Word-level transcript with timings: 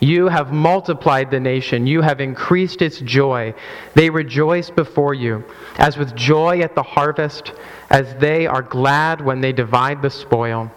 You 0.00 0.28
have 0.28 0.52
multiplied 0.52 1.30
the 1.30 1.40
nation. 1.40 1.86
You 1.86 2.02
have 2.02 2.20
increased 2.20 2.82
its 2.82 3.00
joy. 3.00 3.54
They 3.94 4.10
rejoice 4.10 4.70
before 4.70 5.14
you, 5.14 5.44
as 5.78 5.96
with 5.96 6.14
joy 6.14 6.60
at 6.60 6.74
the 6.74 6.82
harvest, 6.82 7.52
as 7.90 8.14
they 8.16 8.46
are 8.46 8.62
glad 8.62 9.20
when 9.20 9.40
they 9.40 9.52
divide 9.52 10.00
the 10.00 10.10
spoil. 10.10 10.70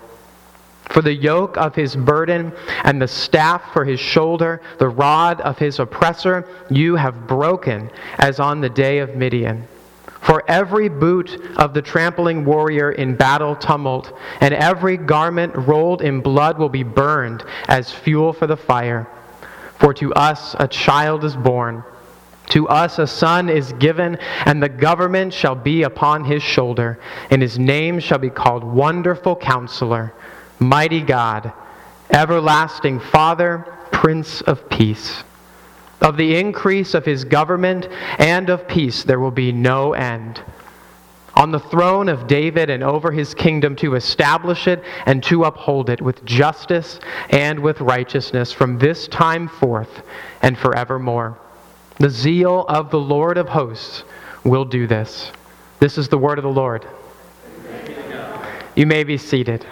For 0.90 1.02
the 1.02 1.14
yoke 1.14 1.56
of 1.56 1.76
his 1.76 1.96
burden 1.96 2.52
and 2.84 3.02
the 3.02 3.08
staff 3.08 3.72
for 3.72 3.86
his 3.86 4.00
shoulder, 4.00 4.62
the 4.78 4.90
rod 4.90 5.40
of 5.42 5.58
his 5.58 5.80
oppressor, 5.80 6.48
you 6.70 6.96
have 6.96 7.28
broken, 7.28 7.90
as 8.18 8.40
on 8.40 8.60
the 8.60 8.70
day 8.70 9.00
of 9.00 9.16
Midian. 9.16 9.68
For 10.22 10.44
every 10.48 10.88
boot 10.88 11.56
of 11.58 11.74
the 11.74 11.82
trampling 11.82 12.46
warrior 12.46 12.92
in 12.92 13.16
battle 13.16 13.56
tumult, 13.56 14.14
and 14.40 14.54
every 14.54 14.96
garment 14.96 15.56
rolled 15.56 16.02
in 16.02 16.22
blood 16.22 16.60
will 16.60 16.70
be 16.70 16.84
burned 16.84 17.44
as 17.68 17.92
fuel 17.92 18.32
for 18.32 18.46
the 18.46 18.58
fire. 18.58 19.08
For 19.80 19.94
to 19.96 20.14
us 20.14 20.56
a 20.60 20.68
child 20.68 21.24
is 21.24 21.36
born, 21.36 21.84
to 22.52 22.68
us 22.68 23.00
a 23.00 23.08
son 23.08 23.50
is 23.50 23.74
given, 23.74 24.18
and 24.46 24.62
the 24.62 24.70
government 24.70 25.34
shall 25.34 25.56
be 25.56 25.84
upon 25.84 26.24
his 26.24 26.44
shoulder, 26.44 27.00
and 27.32 27.42
his 27.42 27.58
name 27.58 28.00
shall 28.00 28.20
be 28.20 28.30
called 28.30 28.64
Wonderful 28.64 29.36
Counselor, 29.38 30.14
Mighty 30.60 31.02
God, 31.02 31.52
Everlasting 32.12 33.00
Father, 33.00 33.66
Prince 33.92 34.42
of 34.42 34.70
Peace. 34.70 35.24
Of 36.02 36.18
the 36.18 36.36
increase 36.36 36.94
of 36.96 37.06
his 37.06 37.24
government 37.24 37.88
and 38.18 38.50
of 38.50 38.68
peace 38.68 39.04
there 39.04 39.20
will 39.20 39.32
be 39.32 39.52
no 39.52 39.94
end. 39.94 40.42
On 41.36 41.52
the 41.52 41.60
throne 41.60 42.10
of 42.10 42.28
David 42.28 42.70
and 42.70 42.84
over 42.84 43.12
his 43.12 43.34
kingdom 43.34 43.76
to 43.78 43.96
establish 43.96 44.68
it 44.68 44.84
and 45.06 45.24
to 45.24 45.46
uphold 45.46 45.90
it 45.90 46.02
with 46.02 46.26
justice 46.26 47.00
and 47.30 47.60
with 47.60 47.80
righteousness 47.80 48.52
from 48.52 48.78
this 48.78 49.08
time 49.08 49.48
forth 49.48 50.02
and 50.42 50.58
forevermore. 50.58 51.38
The 52.00 52.10
zeal 52.10 52.66
of 52.68 52.90
the 52.90 53.00
Lord 53.00 53.38
of 53.38 53.48
hosts 53.48 54.04
will 54.44 54.66
do 54.66 54.88
this. 54.88 55.32
This 55.80 55.98
is 55.98 56.10
the 56.10 56.18
word 56.18 56.38
of 56.38 56.44
the 56.44 56.50
Lord. 56.50 56.86
You 58.76 58.86
may 58.86 59.04
be 59.04 59.18
seated. 59.18 59.66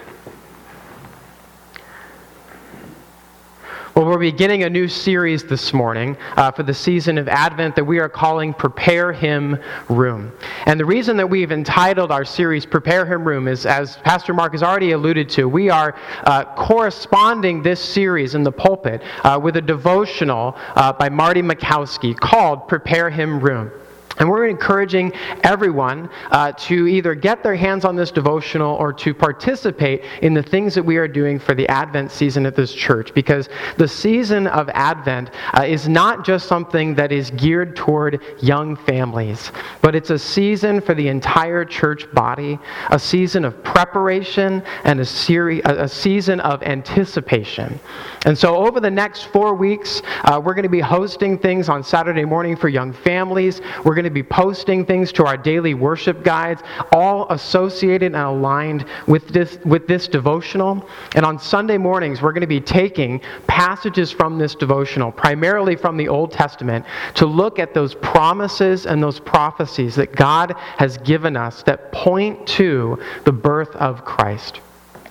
Well, 4.00 4.08
we're 4.08 4.16
beginning 4.16 4.62
a 4.62 4.70
new 4.70 4.88
series 4.88 5.44
this 5.44 5.74
morning 5.74 6.16
uh, 6.38 6.52
for 6.52 6.62
the 6.62 6.72
season 6.72 7.18
of 7.18 7.28
Advent 7.28 7.76
that 7.76 7.84
we 7.84 7.98
are 7.98 8.08
calling 8.08 8.54
Prepare 8.54 9.12
Him 9.12 9.58
Room. 9.90 10.32
And 10.64 10.80
the 10.80 10.86
reason 10.86 11.18
that 11.18 11.28
we've 11.28 11.52
entitled 11.52 12.10
our 12.10 12.24
series 12.24 12.64
Prepare 12.64 13.04
Him 13.04 13.28
Room 13.28 13.46
is, 13.46 13.66
as 13.66 13.98
Pastor 13.98 14.32
Mark 14.32 14.52
has 14.52 14.62
already 14.62 14.92
alluded 14.92 15.28
to, 15.28 15.46
we 15.50 15.68
are 15.68 15.94
uh, 16.24 16.46
corresponding 16.54 17.62
this 17.62 17.78
series 17.78 18.34
in 18.34 18.42
the 18.42 18.50
pulpit 18.50 19.02
uh, 19.22 19.38
with 19.38 19.58
a 19.58 19.60
devotional 19.60 20.54
uh, 20.76 20.94
by 20.94 21.10
Marty 21.10 21.42
Machowski 21.42 22.18
called 22.18 22.68
Prepare 22.68 23.10
Him 23.10 23.38
Room. 23.38 23.70
And 24.18 24.28
we're 24.28 24.48
encouraging 24.48 25.12
everyone 25.44 26.10
uh, 26.30 26.52
to 26.52 26.86
either 26.86 27.14
get 27.14 27.42
their 27.42 27.54
hands 27.54 27.84
on 27.84 27.96
this 27.96 28.10
devotional 28.10 28.76
or 28.76 28.92
to 28.92 29.14
participate 29.14 30.04
in 30.20 30.34
the 30.34 30.42
things 30.42 30.74
that 30.74 30.82
we 30.82 30.96
are 30.96 31.08
doing 31.08 31.38
for 31.38 31.54
the 31.54 31.66
Advent 31.68 32.10
season 32.10 32.44
at 32.44 32.54
this 32.54 32.74
church. 32.74 33.14
Because 33.14 33.48
the 33.78 33.88
season 33.88 34.46
of 34.48 34.68
Advent 34.70 35.30
uh, 35.54 35.62
is 35.62 35.88
not 35.88 36.24
just 36.24 36.48
something 36.48 36.94
that 36.96 37.12
is 37.12 37.30
geared 37.30 37.76
toward 37.76 38.22
young 38.42 38.76
families, 38.76 39.52
but 39.80 39.94
it's 39.94 40.10
a 40.10 40.18
season 40.18 40.80
for 40.80 40.94
the 40.94 41.08
entire 41.08 41.64
church 41.64 42.12
body, 42.12 42.58
a 42.90 42.98
season 42.98 43.44
of 43.44 43.62
preparation 43.64 44.62
and 44.84 45.00
a, 45.00 45.04
seri- 45.04 45.62
a 45.64 45.88
season 45.88 46.40
of 46.40 46.62
anticipation. 46.62 47.78
And 48.26 48.36
so, 48.36 48.56
over 48.56 48.80
the 48.80 48.90
next 48.90 49.24
four 49.24 49.54
weeks, 49.54 50.02
uh, 50.24 50.40
we're 50.44 50.54
going 50.54 50.64
to 50.64 50.68
be 50.68 50.80
hosting 50.80 51.38
things 51.38 51.68
on 51.70 51.82
Saturday 51.82 52.24
morning 52.24 52.54
for 52.54 52.68
young 52.68 52.92
families. 52.92 53.62
We're 53.84 53.94
going 54.00 54.10
to 54.10 54.14
be 54.14 54.22
posting 54.22 54.86
things 54.86 55.12
to 55.12 55.26
our 55.26 55.36
daily 55.36 55.74
worship 55.74 56.24
guides, 56.24 56.62
all 56.92 57.30
associated 57.30 58.14
and 58.14 58.16
aligned 58.16 58.86
with 59.06 59.28
this, 59.28 59.58
with 59.66 59.86
this 59.86 60.08
devotional. 60.08 60.88
And 61.14 61.26
on 61.26 61.38
Sunday 61.38 61.76
mornings, 61.76 62.22
we're 62.22 62.32
going 62.32 62.40
to 62.40 62.46
be 62.46 62.62
taking 62.62 63.20
passages 63.46 64.10
from 64.10 64.38
this 64.38 64.54
devotional, 64.54 65.12
primarily 65.12 65.76
from 65.76 65.98
the 65.98 66.08
Old 66.08 66.32
Testament, 66.32 66.86
to 67.16 67.26
look 67.26 67.58
at 67.58 67.74
those 67.74 67.94
promises 67.96 68.86
and 68.86 69.02
those 69.02 69.20
prophecies 69.20 69.94
that 69.96 70.12
God 70.12 70.54
has 70.78 70.96
given 70.98 71.36
us 71.36 71.62
that 71.64 71.92
point 71.92 72.46
to 72.46 72.98
the 73.24 73.32
birth 73.32 73.76
of 73.76 74.06
Christ. 74.06 74.60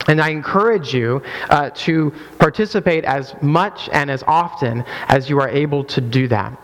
And 0.08 0.20
I 0.20 0.30
encourage 0.30 0.96
you 0.96 1.22
uh, 1.52 1.70
to 1.70 2.12
participate 2.40 3.06
as 3.06 3.36
much 3.44 3.88
and 3.94 4.10
as 4.10 4.24
often 4.26 4.84
as 5.08 5.30
you 5.30 5.40
are 5.40 5.50
able 5.50 5.84
to 5.84 6.02
do 6.02 6.28
that. 6.30 6.60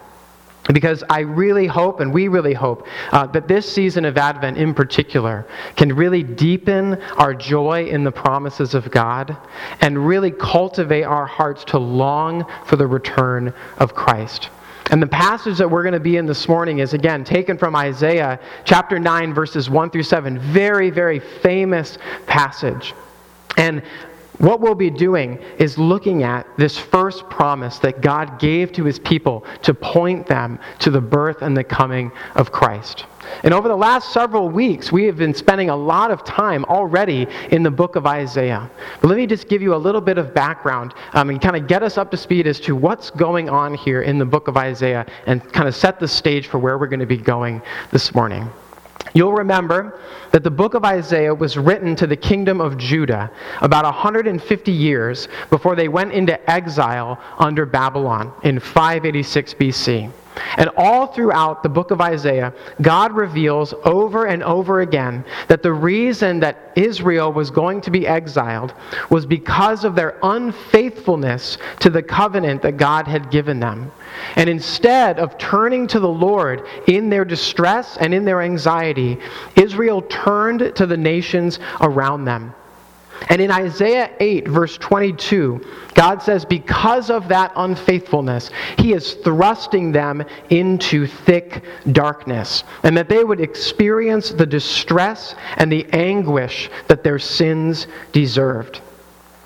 Because 0.74 1.03
I 1.09 1.20
really 1.20 1.68
hope, 1.68 2.00
and 2.00 2.12
we 2.12 2.28
really 2.28 2.53
hope, 2.53 2.88
uh, 3.12 3.28
that 3.28 3.48
this 3.48 3.72
season 3.72 4.03
of 4.03 4.18
Advent 4.18 4.58
in 4.58 4.74
particular 4.74 5.46
can 5.76 5.94
really 5.94 6.24
deepen 6.24 7.00
our 7.18 7.36
joy 7.36 7.86
in 7.86 8.03
the 8.03 8.12
promises 8.12 8.74
of 8.74 8.90
God 8.90 9.38
and 9.81 10.08
really 10.08 10.31
cultivate 10.31 11.04
our 11.04 11.25
hearts 11.25 11.64
to 11.66 11.78
long 11.78 12.46
for 12.66 12.78
the 12.78 12.88
return 12.88 13.54
of 13.78 13.94
Christ. 13.94 14.50
And 14.92 15.02
the 15.02 15.08
passage 15.08 15.58
that 15.58 15.70
we're 15.70 15.84
going 15.84 15.94
to 15.94 16.00
be 16.00 16.18
in 16.18 16.25
this 16.25 16.48
morning 16.48 16.80
is 16.80 16.94
again 16.94 17.24
taken 17.24 17.58
from 17.58 17.75
Isaiah 17.75 18.40
chapter 18.66 19.00
9, 19.00 19.34
verses 19.34 19.70
1 19.70 19.90
through 19.90 20.04
7. 20.04 20.38
Very, 20.40 20.90
very 20.90 21.20
famous 21.20 21.98
passage. 22.28 22.94
And 23.58 23.81
what 24.38 24.59
we'll 24.59 24.75
be 24.75 24.90
doing 24.90 25.40
is 25.57 25.78
looking 25.78 26.23
at 26.23 26.46
this 26.57 26.78
first 26.78 27.29
promise 27.29 27.79
that 27.79 28.01
God 28.01 28.40
gave 28.40 28.72
to 28.73 28.84
his 28.84 29.00
people 29.00 29.46
to 29.63 29.73
point 29.73 30.28
them 30.28 30.59
to 30.79 30.91
the 30.91 31.01
birth 31.01 31.41
and 31.41 31.56
the 31.56 31.63
coming 31.63 32.12
of 32.35 32.51
Christ. 32.51 33.06
And 33.44 33.53
over 33.53 33.68
the 33.68 33.75
last 33.75 34.13
several 34.13 34.50
weeks, 34.50 34.91
we 34.91 35.06
have 35.06 35.18
been 35.18 35.34
spending 35.34 35.69
a 35.69 35.75
lot 35.75 36.12
of 36.12 36.24
time 36.24 36.66
already 36.66 37.28
in 37.51 37.63
the 37.63 37.72
book 37.72 37.95
of 37.95 38.06
Isaiah. 38.06 38.69
But 39.01 39.07
let 39.07 39.18
me 39.18 39.25
just 39.25 39.47
give 39.47 39.62
you 39.62 39.74
a 39.74 39.78
little 39.78 40.01
bit 40.01 40.18
of 40.18 40.34
background 40.34 40.94
um, 41.13 41.29
and 41.29 41.41
kind 41.41 41.56
of 41.56 41.68
get 41.68 41.81
us 41.81 41.97
up 41.97 42.12
to 42.12 42.18
speed 42.18 42.47
as 42.47 42.59
to 42.62 42.75
what's 42.75 43.09
going 43.09 43.50
on 43.50 43.74
here 43.74 44.01
in 44.01 44.18
the 44.18 44.25
book 44.25 44.47
of 44.47 44.57
Isaiah 44.57 45.06
and 45.25 45.41
kind 45.53 45.68
of 45.68 45.75
set 45.75 46.00
the 46.00 46.07
stage 46.07 46.47
for 46.47 46.59
where 46.59 46.78
we're 46.78 46.88
going 46.88 47.00
to 47.00 47.06
be 47.06 47.18
going 47.18 47.62
this 47.91 48.13
morning. 48.13 48.50
You'll 49.16 49.31
remember 49.31 49.98
that 50.31 50.44
the 50.44 50.52
book 50.52 50.74
of 50.74 50.84
Isaiah 50.84 51.34
was 51.34 51.58
written 51.58 51.96
to 51.96 52.06
the 52.06 52.18
kingdom 52.18 52.59
of 52.59 52.78
Judah 52.78 53.31
about 53.62 53.86
150 53.86 54.72
years 54.74 55.30
before 55.50 55.74
they 55.74 55.88
went 55.88 56.12
into 56.12 56.52
exile 56.52 57.18
under 57.40 57.66
Babylon 57.66 58.34
in 58.44 58.59
586 58.59 59.54
BC. 59.54 60.12
And 60.57 60.69
all 60.78 61.07
throughout 61.07 61.63
the 61.63 61.69
book 61.69 61.91
of 61.91 62.01
Isaiah, 62.01 62.53
God 62.81 63.13
reveals 63.13 63.73
over 63.84 64.25
and 64.25 64.44
over 64.44 64.81
again 64.81 65.23
that 65.47 65.63
the 65.63 65.73
reason 65.73 66.40
that 66.41 66.72
Israel 66.75 67.31
was 67.31 67.51
going 67.51 67.81
to 67.81 67.91
be 67.91 68.07
exiled 68.07 68.74
was 69.09 69.25
because 69.25 69.84
of 69.84 69.95
their 69.95 70.18
unfaithfulness 70.24 71.57
to 71.79 71.90
the 71.90 72.03
covenant 72.03 72.62
that 72.62 72.78
God 72.78 73.07
had 73.07 73.31
given 73.31 73.59
them. 73.59 73.92
And 74.36 74.50
instead 74.50 75.19
of 75.19 75.38
turning 75.38 75.88
to 75.88 76.00
the 76.00 76.07
Lord 76.07 76.65
in 76.88 77.10
their 77.10 77.25
distress 77.25 77.98
and 77.98 78.13
in 78.13 78.25
their 78.25 78.42
anxiety, 78.42 79.18
Israel 79.56 80.01
turned 80.04 80.75
to 80.75 80.86
the 80.86 80.98
nations 80.98 81.60
around 81.81 82.25
them. 82.25 82.54
And 83.29 83.41
in 83.41 83.51
Isaiah 83.51 84.12
8, 84.19 84.47
verse 84.47 84.77
22, 84.77 85.65
God 85.94 86.21
says, 86.21 86.45
because 86.45 87.09
of 87.09 87.27
that 87.29 87.51
unfaithfulness, 87.56 88.51
He 88.77 88.94
is 88.94 89.13
thrusting 89.15 89.91
them 89.91 90.23
into 90.50 91.07
thick 91.07 91.63
darkness, 91.91 92.63
and 92.83 92.95
that 92.97 93.09
they 93.09 93.23
would 93.23 93.41
experience 93.41 94.29
the 94.31 94.45
distress 94.45 95.35
and 95.57 95.71
the 95.71 95.85
anguish 95.94 96.69
that 96.88 97.03
their 97.03 97.19
sins 97.19 97.88
deserved. 98.12 98.81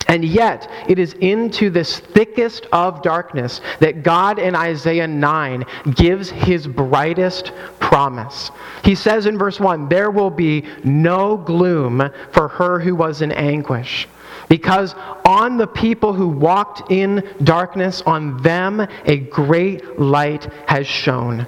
And 0.09 0.25
yet, 0.25 0.69
it 0.89 0.97
is 0.97 1.13
into 1.13 1.69
this 1.69 1.99
thickest 1.99 2.65
of 2.71 3.03
darkness 3.03 3.61
that 3.79 4.01
God 4.01 4.39
in 4.39 4.55
Isaiah 4.55 5.07
9 5.07 5.63
gives 5.93 6.31
his 6.31 6.65
brightest 6.65 7.51
promise. 7.79 8.49
He 8.83 8.95
says 8.95 9.27
in 9.27 9.37
verse 9.37 9.59
1 9.59 9.87
There 9.87 10.09
will 10.09 10.31
be 10.31 10.65
no 10.83 11.37
gloom 11.37 12.09
for 12.31 12.47
her 12.47 12.79
who 12.79 12.95
was 12.95 13.21
in 13.21 13.31
anguish. 13.31 14.07
because 14.47 14.95
on 15.25 15.57
the 15.57 15.67
people 15.67 16.11
who 16.11 16.27
walked 16.27 16.91
in 16.91 17.23
darkness, 17.43 18.01
on 18.01 18.41
them 18.41 18.87
a 19.05 19.17
great 19.17 19.99
light 19.99 20.45
has 20.65 20.87
shone. 20.87 21.45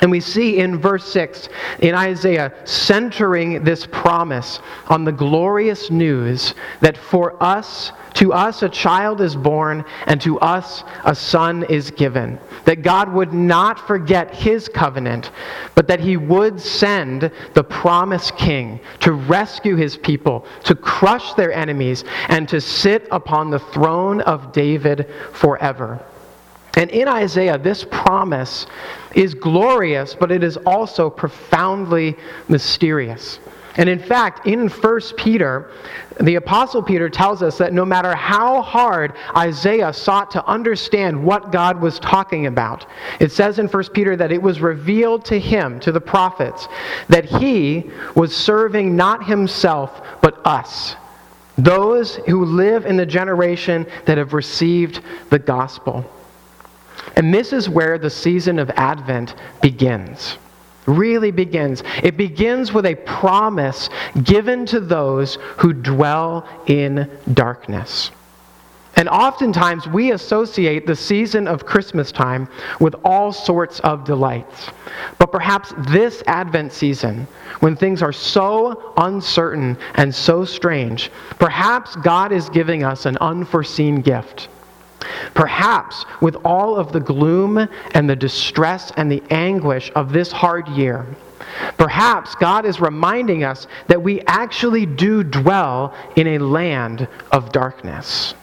And 0.00 0.10
we 0.10 0.20
see 0.20 0.58
in 0.58 0.78
verse 0.78 1.10
6 1.10 1.48
in 1.78 1.94
Isaiah 1.94 2.52
centering 2.64 3.64
this 3.64 3.86
promise 3.86 4.60
on 4.88 5.04
the 5.04 5.12
glorious 5.12 5.90
news 5.90 6.54
that 6.80 6.98
for 6.98 7.42
us, 7.42 7.92
to 8.14 8.32
us 8.32 8.62
a 8.62 8.68
child 8.68 9.20
is 9.20 9.34
born, 9.34 9.84
and 10.06 10.20
to 10.22 10.38
us 10.40 10.84
a 11.04 11.14
son 11.14 11.64
is 11.64 11.90
given. 11.90 12.38
That 12.64 12.82
God 12.82 13.12
would 13.12 13.32
not 13.32 13.86
forget 13.86 14.34
his 14.34 14.68
covenant, 14.68 15.30
but 15.74 15.86
that 15.88 16.00
he 16.00 16.16
would 16.16 16.60
send 16.60 17.30
the 17.54 17.64
promised 17.64 18.36
king 18.36 18.80
to 19.00 19.12
rescue 19.12 19.76
his 19.76 19.96
people, 19.96 20.46
to 20.64 20.74
crush 20.74 21.34
their 21.34 21.52
enemies, 21.52 22.04
and 22.28 22.48
to 22.48 22.60
sit 22.60 23.06
upon 23.10 23.50
the 23.50 23.58
throne 23.58 24.20
of 24.22 24.52
David 24.52 25.10
forever. 25.32 26.04
And 26.76 26.90
in 26.90 27.08
Isaiah, 27.08 27.58
this 27.58 27.84
promise 27.90 28.66
is 29.14 29.34
glorious, 29.34 30.14
but 30.14 30.30
it 30.30 30.44
is 30.44 30.58
also 30.58 31.08
profoundly 31.08 32.16
mysterious. 32.48 33.40
And 33.78 33.88
in 33.88 33.98
fact, 33.98 34.46
in 34.46 34.68
1 34.68 35.00
Peter, 35.16 35.70
the 36.20 36.36
Apostle 36.36 36.82
Peter 36.82 37.10
tells 37.10 37.42
us 37.42 37.58
that 37.58 37.74
no 37.74 37.84
matter 37.84 38.14
how 38.14 38.62
hard 38.62 39.12
Isaiah 39.36 39.92
sought 39.92 40.30
to 40.30 40.46
understand 40.46 41.22
what 41.22 41.52
God 41.52 41.80
was 41.80 41.98
talking 41.98 42.46
about, 42.46 42.86
it 43.20 43.32
says 43.32 43.58
in 43.58 43.68
1 43.68 43.84
Peter 43.92 44.16
that 44.16 44.32
it 44.32 44.40
was 44.40 44.60
revealed 44.60 45.26
to 45.26 45.38
him, 45.38 45.78
to 45.80 45.92
the 45.92 46.00
prophets, 46.00 46.68
that 47.08 47.26
he 47.26 47.90
was 48.14 48.34
serving 48.34 48.96
not 48.96 49.26
himself, 49.26 50.02
but 50.22 50.46
us, 50.46 50.96
those 51.58 52.16
who 52.16 52.44
live 52.46 52.86
in 52.86 52.96
the 52.96 53.06
generation 53.06 53.86
that 54.06 54.16
have 54.16 54.32
received 54.32 55.02
the 55.28 55.38
gospel. 55.38 56.04
And 57.14 57.32
this 57.32 57.52
is 57.52 57.68
where 57.68 57.98
the 57.98 58.10
season 58.10 58.58
of 58.58 58.70
Advent 58.70 59.34
begins. 59.62 60.38
Really 60.86 61.30
begins. 61.30 61.82
It 62.02 62.16
begins 62.16 62.72
with 62.72 62.86
a 62.86 62.94
promise 62.94 63.88
given 64.22 64.66
to 64.66 64.80
those 64.80 65.36
who 65.58 65.72
dwell 65.72 66.48
in 66.66 67.10
darkness. 67.32 68.10
And 68.96 69.10
oftentimes 69.10 69.86
we 69.86 70.12
associate 70.12 70.86
the 70.86 70.96
season 70.96 71.46
of 71.46 71.66
Christmas 71.66 72.10
time 72.10 72.48
with 72.80 72.94
all 73.04 73.30
sorts 73.30 73.78
of 73.80 74.04
delights. 74.04 74.70
But 75.18 75.30
perhaps 75.30 75.74
this 75.90 76.22
Advent 76.26 76.72
season, 76.72 77.26
when 77.60 77.76
things 77.76 78.02
are 78.02 78.12
so 78.12 78.94
uncertain 78.96 79.76
and 79.96 80.14
so 80.14 80.46
strange, 80.46 81.10
perhaps 81.38 81.94
God 81.96 82.32
is 82.32 82.48
giving 82.48 82.84
us 82.84 83.04
an 83.04 83.18
unforeseen 83.18 84.00
gift 84.00 84.48
Perhaps 85.34 86.04
with 86.20 86.36
all 86.44 86.76
of 86.76 86.92
the 86.92 87.00
gloom 87.00 87.68
and 87.92 88.08
the 88.08 88.16
distress 88.16 88.92
and 88.96 89.10
the 89.10 89.22
anguish 89.30 89.90
of 89.94 90.12
this 90.12 90.32
hard 90.32 90.68
year, 90.68 91.06
perhaps 91.76 92.34
God 92.34 92.64
is 92.64 92.80
reminding 92.80 93.44
us 93.44 93.66
that 93.88 94.02
we 94.02 94.20
actually 94.22 94.86
do 94.86 95.22
dwell 95.22 95.94
in 96.16 96.26
a 96.26 96.38
land 96.38 97.08
of 97.32 97.52
darkness. 97.52 98.34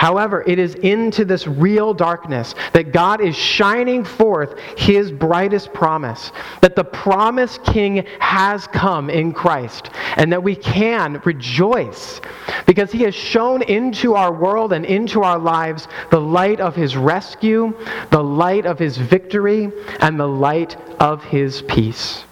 However, 0.00 0.42
it 0.46 0.58
is 0.58 0.76
into 0.76 1.26
this 1.26 1.46
real 1.46 1.92
darkness 1.92 2.54
that 2.72 2.90
God 2.90 3.20
is 3.20 3.36
shining 3.36 4.02
forth 4.02 4.58
his 4.78 5.12
brightest 5.12 5.74
promise 5.74 6.32
that 6.62 6.74
the 6.74 6.84
promised 6.84 7.62
king 7.64 8.06
has 8.18 8.66
come 8.68 9.10
in 9.10 9.34
Christ 9.34 9.90
and 10.16 10.32
that 10.32 10.42
we 10.42 10.56
can 10.56 11.20
rejoice 11.26 12.22
because 12.64 12.90
he 12.90 13.02
has 13.02 13.14
shone 13.14 13.60
into 13.60 14.14
our 14.14 14.32
world 14.32 14.72
and 14.72 14.86
into 14.86 15.20
our 15.20 15.38
lives 15.38 15.86
the 16.10 16.18
light 16.18 16.60
of 16.60 16.74
his 16.74 16.96
rescue, 16.96 17.76
the 18.10 18.24
light 18.24 18.64
of 18.64 18.78
his 18.78 18.96
victory, 18.96 19.70
and 20.00 20.18
the 20.18 20.26
light 20.26 20.78
of 20.98 21.22
his 21.24 21.60
peace. 21.60 22.24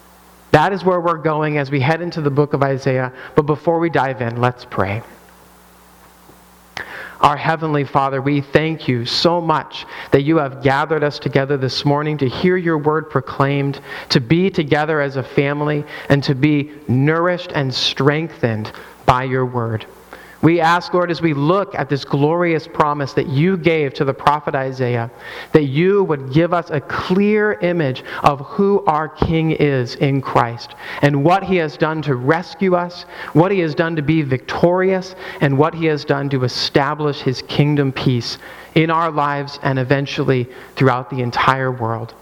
That 0.53 0.73
is 0.73 0.85
where 0.85 1.01
we're 1.03 1.19
going 1.19 1.59
as 1.59 1.71
we 1.71 1.81
head 1.81 2.01
into 2.01 2.23
the 2.23 2.31
book 2.31 2.55
of 2.55 2.63
Isaiah. 2.63 3.13
But 3.37 3.43
before 3.43 3.79
we 3.79 3.91
dive 3.91 4.23
in, 4.23 4.41
let's 4.41 4.65
pray. 4.65 5.03
Our 7.21 7.37
Heavenly 7.37 7.83
Father, 7.83 8.23
we 8.23 8.41
thank 8.41 8.87
you 8.87 9.05
so 9.05 9.41
much 9.41 9.87
that 10.13 10.23
you 10.23 10.37
have 10.37 10.63
gathered 10.63 11.03
us 11.03 11.19
together 11.19 11.57
this 11.57 11.85
morning 11.85 12.17
to 12.19 12.29
hear 12.29 12.57
your 12.57 12.79
word 12.79 13.11
proclaimed, 13.11 13.81
to 14.11 14.21
be 14.21 14.51
together 14.51 15.01
as 15.01 15.17
a 15.17 15.23
family, 15.25 15.85
and 16.09 16.23
to 16.23 16.37
be 16.37 16.71
nourished 16.87 17.51
and 17.53 17.75
strengthened 17.75 18.71
by 19.05 19.25
your 19.25 19.45
word. 19.45 19.85
We 20.41 20.61
ask, 20.61 20.95
Lord, 20.95 21.11
as 21.11 21.21
we 21.21 21.35
look 21.35 21.75
at 21.75 21.89
this 21.89 22.05
glorious 22.05 22.69
promise 22.69 23.13
that 23.15 23.29
you 23.29 23.57
gave 23.57 23.93
to 23.95 24.05
the 24.05 24.15
prophet 24.15 24.55
Isaiah, 24.55 25.11
that 25.53 25.65
you 25.65 26.05
would 26.05 26.33
give 26.33 26.55
us 26.55 26.71
a 26.71 26.81
clear 26.81 27.55
image 27.55 28.05
of 28.23 28.41
who 28.41 28.85
our 28.87 29.09
King 29.09 29.51
is 29.51 29.97
in 29.97 30.23
Christ 30.23 30.77
and 31.03 31.25
what 31.25 31.43
he 31.43 31.57
has 31.57 31.77
done 31.77 32.03
to 32.03 32.15
rescue 32.15 32.77
us, 32.77 33.03
what 33.33 33.51
he 33.51 33.59
has 33.61 33.75
done 33.75 33.97
to 33.97 34.03
be 34.03 34.23
victorious, 34.23 35.17
and 35.41 35.59
what 35.59 35.75
he 35.75 35.87
has 35.87 36.05
done 36.05 36.29
to 36.31 36.45
establish 36.45 37.21
his 37.21 37.43
kingdom 37.43 37.91
peace 37.91 38.39
in 38.77 38.91
our 38.91 39.11
lives 39.11 39.59
and 39.65 39.77
eventually 39.77 40.49
throughout 40.77 41.11
the 41.11 41.21
entire 41.21 41.73
world. 41.73 42.15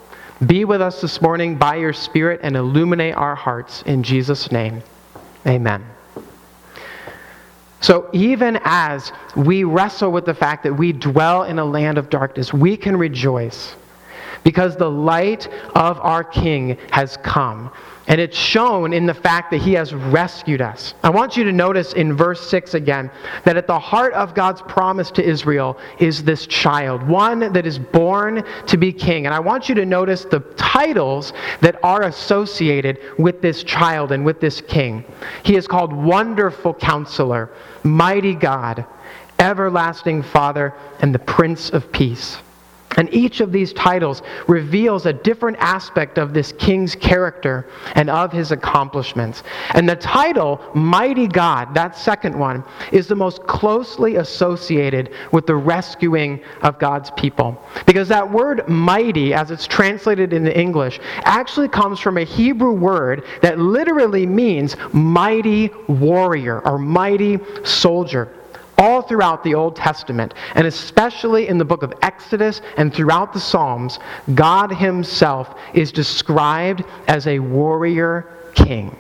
Be 0.47 0.65
with 0.65 0.81
us 0.81 1.03
this 1.03 1.21
morning 1.21 1.57
by 1.57 1.77
your 1.77 1.93
Spirit 1.93 2.41
and 2.43 2.57
illuminate 2.57 3.15
our 3.15 3.35
hearts. 3.35 3.83
In 3.83 4.03
Jesus' 4.03 4.51
name, 4.51 4.83
amen. 5.47 5.85
So, 7.87 8.11
even 8.13 8.59
as 8.65 9.13
we 9.37 9.63
wrestle 9.63 10.11
with 10.11 10.25
the 10.25 10.35
fact 10.35 10.65
that 10.65 10.75
we 10.75 10.91
dwell 10.91 11.45
in 11.45 11.61
a 11.61 11.65
land 11.65 11.99
of 11.99 12.11
darkness, 12.11 12.53
we 12.53 12.77
can 12.77 12.97
rejoice 12.97 13.77
because 14.47 14.77
the 14.77 14.89
light 14.89 15.49
of 15.75 15.99
our 15.99 16.23
King 16.23 16.79
has 16.93 17.17
come. 17.17 17.69
And 18.07 18.21
it's 18.21 18.39
shown 18.39 18.93
in 18.93 19.05
the 19.05 19.13
fact 19.13 19.51
that 19.51 19.61
he 19.61 19.73
has 19.73 19.93
rescued 19.93 20.61
us. 20.61 20.95
I 21.03 21.11
want 21.11 21.37
you 21.37 21.43
to 21.43 21.51
notice 21.51 21.95
in 21.95 22.17
verse 22.17 22.49
6 22.49 22.75
again 22.75 23.11
that 23.43 23.57
at 23.57 23.67
the 23.67 23.81
heart 23.81 24.13
of 24.13 24.37
God's 24.37 24.63
promise 24.63 25.11
to 25.11 25.29
Israel 25.29 25.77
is 25.99 26.23
this 26.23 26.47
child, 26.47 27.03
one 27.03 27.53
that 27.55 27.67
is 27.67 27.81
born 27.81 28.45
to 28.69 28.77
be 28.77 28.93
king. 28.93 29.27
And 29.27 29.35
I 29.35 29.41
want 29.41 29.69
you 29.69 29.75
to 29.75 29.85
notice 29.85 30.25
the 30.25 30.39
titles 30.57 31.33
that 31.61 31.81
are 31.83 32.03
associated 32.03 33.01
with 33.19 33.43
this 33.43 33.65
child 33.65 34.13
and 34.13 34.25
with 34.25 34.41
this 34.41 34.61
king. 34.61 35.05
He 35.43 35.57
is 35.57 35.67
called 35.67 35.93
Wonderful 35.93 36.75
Counselor, 36.75 37.51
Mighty 37.83 38.35
God, 38.35 38.87
Everlasting 39.41 40.23
Father, 40.23 40.73
and 41.01 41.13
the 41.13 41.19
Prince 41.19 41.71
of 41.71 41.91
Peace. 41.91 42.39
And 42.97 43.13
each 43.13 43.41
of 43.41 43.53
these 43.53 43.73
titles 43.73 44.23
reveals 44.49 45.07
a 45.07 45.13
different 45.13 45.59
aspect 45.61 46.19
of 46.19 46.33
this 46.33 46.53
king's 46.53 46.95
character 46.95 47.67
and 47.95 48.09
of 48.09 48.33
his 48.33 48.53
accomplishments. 48.53 49.43
And 49.75 49.89
the 49.89 49.97
title, 49.97 50.61
Mighty 50.75 51.27
God, 51.27 51.75
that 51.75 51.97
second 51.97 52.39
one, 52.39 52.65
is 52.93 53.07
the 53.07 53.15
most 53.15 53.47
closely 53.47 54.17
associated 54.17 55.13
with 55.33 55.47
the 55.47 55.57
rescuing 55.57 56.43
of 56.63 56.79
God's 56.79 57.11
people. 57.13 57.63
Because 57.87 58.09
that 58.09 58.31
word 58.31 58.69
mighty, 58.69 59.35
as 59.35 59.51
it's 59.51 59.67
translated 59.67 60.33
into 60.33 60.59
English, 60.59 60.99
actually 61.25 61.69
comes 61.69 62.01
from 62.01 62.17
a 62.19 62.25
Hebrew 62.25 62.73
word 62.73 63.25
that 63.43 63.59
literally 63.59 64.27
means 64.27 64.77
mighty 64.93 65.71
warrior 65.89 66.61
or 66.61 66.79
mighty 66.79 67.39
soldier 67.65 68.33
all 68.79 69.03
throughout 69.03 69.43
the 69.43 69.55
Old 69.55 69.77
Testament, 69.77 70.35
and 70.55 70.67
especially 70.67 71.49
in 71.49 71.59
the 71.59 71.65
book 71.65 71.83
of 71.83 71.93
Exodus 72.03 72.61
and 72.77 72.93
throughout 72.93 73.33
the 73.33 73.41
Psalms, 73.41 73.99
God 74.35 74.73
Himself 74.73 75.59
is 75.75 75.93
described 75.93 76.85
as 77.09 77.27
a 77.27 77.39
warrior 77.39 78.51
king. 78.55 78.97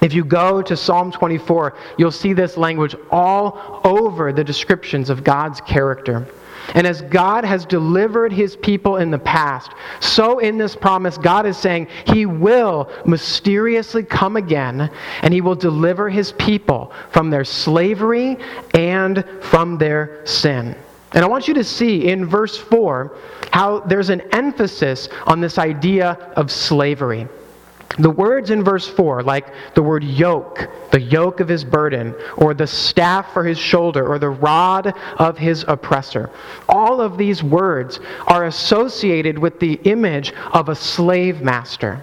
If 0.00 0.12
you 0.12 0.24
go 0.24 0.62
to 0.62 0.76
Psalm 0.76 1.12
24, 1.12 1.76
you'll 1.96 2.10
see 2.10 2.32
this 2.32 2.56
language 2.56 2.96
all 3.10 3.80
over 3.84 4.32
the 4.32 4.42
descriptions 4.42 5.10
of 5.10 5.22
God's 5.22 5.60
character. 5.60 6.26
And 6.74 6.86
as 6.86 7.02
God 7.02 7.44
has 7.44 7.66
delivered 7.66 8.32
his 8.32 8.56
people 8.56 8.96
in 8.96 9.10
the 9.10 9.18
past, 9.18 9.72
so 10.00 10.38
in 10.38 10.58
this 10.58 10.74
promise, 10.74 11.18
God 11.18 11.46
is 11.46 11.56
saying 11.56 11.88
he 12.06 12.26
will 12.26 12.90
mysteriously 13.04 14.02
come 14.02 14.36
again 14.36 14.90
and 15.22 15.34
he 15.34 15.40
will 15.40 15.54
deliver 15.54 16.08
his 16.08 16.32
people 16.32 16.92
from 17.10 17.30
their 17.30 17.44
slavery 17.44 18.38
and 18.74 19.24
from 19.40 19.78
their 19.78 20.24
sin. 20.26 20.76
And 21.14 21.24
I 21.24 21.28
want 21.28 21.46
you 21.46 21.54
to 21.54 21.64
see 21.64 22.08
in 22.08 22.24
verse 22.24 22.56
4 22.56 23.16
how 23.52 23.80
there's 23.80 24.08
an 24.08 24.22
emphasis 24.32 25.08
on 25.26 25.40
this 25.40 25.58
idea 25.58 26.32
of 26.36 26.50
slavery. 26.50 27.28
The 27.98 28.10
words 28.10 28.50
in 28.50 28.64
verse 28.64 28.88
4, 28.88 29.22
like 29.22 29.52
the 29.74 29.82
word 29.82 30.02
yoke, 30.02 30.68
the 30.90 31.00
yoke 31.00 31.40
of 31.40 31.48
his 31.48 31.64
burden, 31.64 32.14
or 32.36 32.54
the 32.54 32.66
staff 32.66 33.32
for 33.32 33.44
his 33.44 33.58
shoulder, 33.58 34.06
or 34.06 34.18
the 34.18 34.30
rod 34.30 34.94
of 35.18 35.36
his 35.36 35.64
oppressor, 35.68 36.30
all 36.68 37.00
of 37.00 37.18
these 37.18 37.42
words 37.42 38.00
are 38.26 38.46
associated 38.46 39.38
with 39.38 39.60
the 39.60 39.74
image 39.84 40.32
of 40.52 40.68
a 40.68 40.74
slave 40.74 41.42
master. 41.42 42.02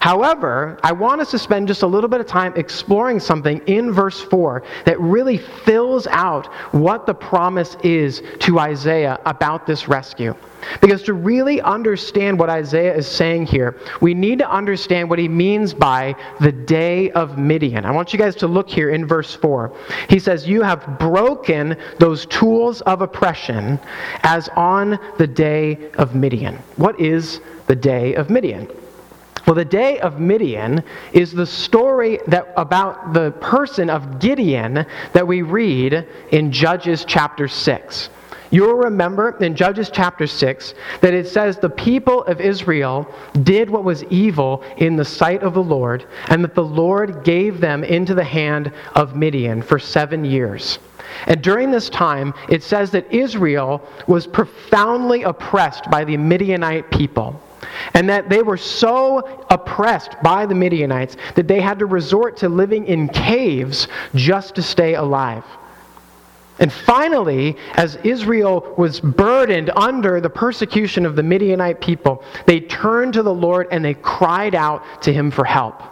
However, 0.00 0.78
I 0.82 0.92
want 0.92 1.20
us 1.20 1.30
to 1.32 1.38
spend 1.38 1.68
just 1.68 1.82
a 1.82 1.86
little 1.86 2.08
bit 2.08 2.20
of 2.20 2.26
time 2.26 2.52
exploring 2.56 3.20
something 3.20 3.60
in 3.66 3.92
verse 3.92 4.20
4 4.20 4.62
that 4.84 5.00
really 5.00 5.38
fills 5.38 6.06
out 6.08 6.46
what 6.72 7.06
the 7.06 7.14
promise 7.14 7.76
is 7.82 8.22
to 8.40 8.58
Isaiah 8.58 9.20
about 9.24 9.66
this 9.66 9.88
rescue. 9.88 10.34
Because 10.80 11.02
to 11.04 11.14
really 11.14 11.60
understand 11.60 12.38
what 12.38 12.48
Isaiah 12.48 12.94
is 12.94 13.06
saying 13.06 13.46
here, 13.46 13.78
we 14.00 14.14
need 14.14 14.38
to 14.38 14.50
understand 14.50 15.10
what 15.10 15.18
he 15.18 15.28
means 15.28 15.74
by 15.74 16.14
the 16.40 16.52
day 16.52 17.10
of 17.10 17.36
Midian. 17.36 17.84
I 17.84 17.90
want 17.90 18.12
you 18.12 18.18
guys 18.18 18.36
to 18.36 18.46
look 18.46 18.70
here 18.70 18.90
in 18.90 19.06
verse 19.06 19.34
4. 19.34 19.74
He 20.08 20.18
says, 20.18 20.48
You 20.48 20.62
have 20.62 20.98
broken 20.98 21.76
those 21.98 22.26
tools 22.26 22.80
of 22.82 23.02
oppression 23.02 23.80
as 24.22 24.48
on 24.50 24.98
the 25.18 25.26
day 25.26 25.90
of 25.94 26.14
Midian. 26.14 26.56
What 26.76 27.00
is 27.00 27.40
the 27.66 27.76
day 27.76 28.14
of 28.14 28.30
Midian? 28.30 28.68
Well, 29.46 29.56
the 29.56 29.64
day 29.64 29.98
of 29.98 30.20
Midian 30.20 30.84
is 31.12 31.32
the 31.32 31.46
story 31.46 32.20
that, 32.28 32.52
about 32.56 33.12
the 33.12 33.32
person 33.32 33.90
of 33.90 34.20
Gideon 34.20 34.86
that 35.12 35.26
we 35.26 35.42
read 35.42 36.06
in 36.30 36.52
Judges 36.52 37.04
chapter 37.04 37.48
6. 37.48 38.08
You'll 38.52 38.74
remember 38.74 39.36
in 39.38 39.56
Judges 39.56 39.90
chapter 39.90 40.26
6 40.26 40.74
that 41.00 41.14
it 41.14 41.26
says 41.26 41.58
the 41.58 41.70
people 41.70 42.22
of 42.24 42.40
Israel 42.40 43.12
did 43.42 43.68
what 43.68 43.82
was 43.82 44.04
evil 44.04 44.62
in 44.76 44.94
the 44.94 45.04
sight 45.04 45.42
of 45.42 45.54
the 45.54 45.62
Lord, 45.62 46.04
and 46.28 46.44
that 46.44 46.54
the 46.54 46.62
Lord 46.62 47.24
gave 47.24 47.60
them 47.60 47.82
into 47.82 48.14
the 48.14 48.22
hand 48.22 48.70
of 48.94 49.16
Midian 49.16 49.62
for 49.62 49.78
seven 49.78 50.24
years. 50.24 50.78
And 51.26 51.42
during 51.42 51.70
this 51.70 51.88
time, 51.90 52.34
it 52.48 52.62
says 52.62 52.90
that 52.92 53.10
Israel 53.12 53.88
was 54.06 54.26
profoundly 54.26 55.22
oppressed 55.22 55.90
by 55.90 56.04
the 56.04 56.16
Midianite 56.16 56.90
people. 56.90 57.42
And 57.94 58.08
that 58.08 58.28
they 58.28 58.42
were 58.42 58.56
so 58.56 59.46
oppressed 59.50 60.16
by 60.22 60.46
the 60.46 60.54
Midianites 60.54 61.16
that 61.34 61.48
they 61.48 61.60
had 61.60 61.78
to 61.78 61.86
resort 61.86 62.36
to 62.38 62.48
living 62.48 62.86
in 62.86 63.08
caves 63.08 63.88
just 64.14 64.54
to 64.56 64.62
stay 64.62 64.94
alive. 64.94 65.44
And 66.58 66.72
finally, 66.72 67.56
as 67.74 67.96
Israel 68.04 68.74
was 68.76 69.00
burdened 69.00 69.70
under 69.76 70.20
the 70.20 70.30
persecution 70.30 71.06
of 71.06 71.16
the 71.16 71.22
Midianite 71.22 71.80
people, 71.80 72.24
they 72.46 72.60
turned 72.60 73.14
to 73.14 73.22
the 73.22 73.34
Lord 73.34 73.68
and 73.70 73.84
they 73.84 73.94
cried 73.94 74.54
out 74.54 75.02
to 75.02 75.12
him 75.12 75.30
for 75.30 75.44
help. 75.44 75.82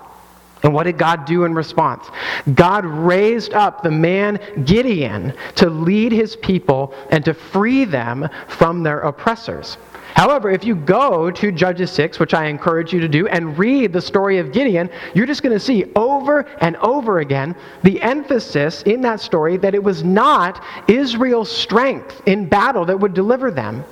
And 0.62 0.75
what 0.75 0.85
did 0.85 0.99
God 0.99 1.25
do 1.25 1.45
in 1.45 1.55
response? 1.55 2.07
God 2.55 2.85
raised 2.85 3.55
up 3.55 3.83
the 3.83 3.91
man 3.91 4.39
Gideon 4.65 5.33
to 5.57 5.71
lead 5.71 6.12
his 6.12 6.37
people 6.37 6.95
and 7.11 7.25
to 7.25 7.33
free 7.33 7.85
them 7.85 8.29
from 8.47 8.83
their 8.83 9.00
oppressors. 9.00 9.79
However, 10.14 10.50
if 10.50 10.64
you 10.64 10.75
go 10.75 11.31
to 11.31 11.52
Judges 11.52 11.90
6, 11.93 12.19
which 12.19 12.35
I 12.35 12.47
encourage 12.47 12.93
you 12.93 13.00
to 13.00 13.09
do, 13.09 13.29
and 13.29 13.59
read 13.59 13.93
the 13.93 14.00
story 14.00 14.38
of 14.38 14.52
Gideon, 14.52 14.90
you're 15.14 15.26
just 15.26 15.43
going 15.43 15.55
to 15.55 15.61
see 15.61 15.85
over 15.97 16.47
and 16.61 16.76
over 16.76 17.21
again 17.21 17.55
the 17.83 18.00
emphasis 18.02 18.83
in 18.83 19.02
that 19.02 19.21
story 19.21 19.57
that 19.59 19.75
it 19.75 19.83
was 19.83 20.02
not 20.02 20.62
Israel's 20.88 21.50
strength 21.50 22.23
in 22.26 22.49
battle 22.49 22.85
that 22.87 22.99
would 22.99 23.14
deliver 23.14 23.50
them, 23.50 23.85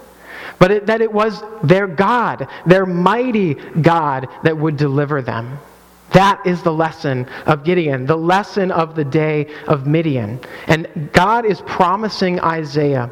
but 0.58 0.70
it, 0.70 0.86
that 0.86 1.00
it 1.00 1.12
was 1.12 1.42
their 1.62 1.86
God, 1.86 2.48
their 2.66 2.86
mighty 2.86 3.54
God, 3.54 4.28
that 4.42 4.56
would 4.56 4.76
deliver 4.76 5.22
them. 5.22 5.58
That 6.12 6.46
is 6.46 6.62
the 6.62 6.72
lesson 6.72 7.26
of 7.46 7.64
Gideon, 7.64 8.06
the 8.06 8.16
lesson 8.16 8.70
of 8.70 8.94
the 8.94 9.04
day 9.04 9.54
of 9.66 9.86
Midian. 9.86 10.40
And 10.66 11.10
God 11.12 11.44
is 11.44 11.60
promising 11.62 12.40
Isaiah 12.40 13.10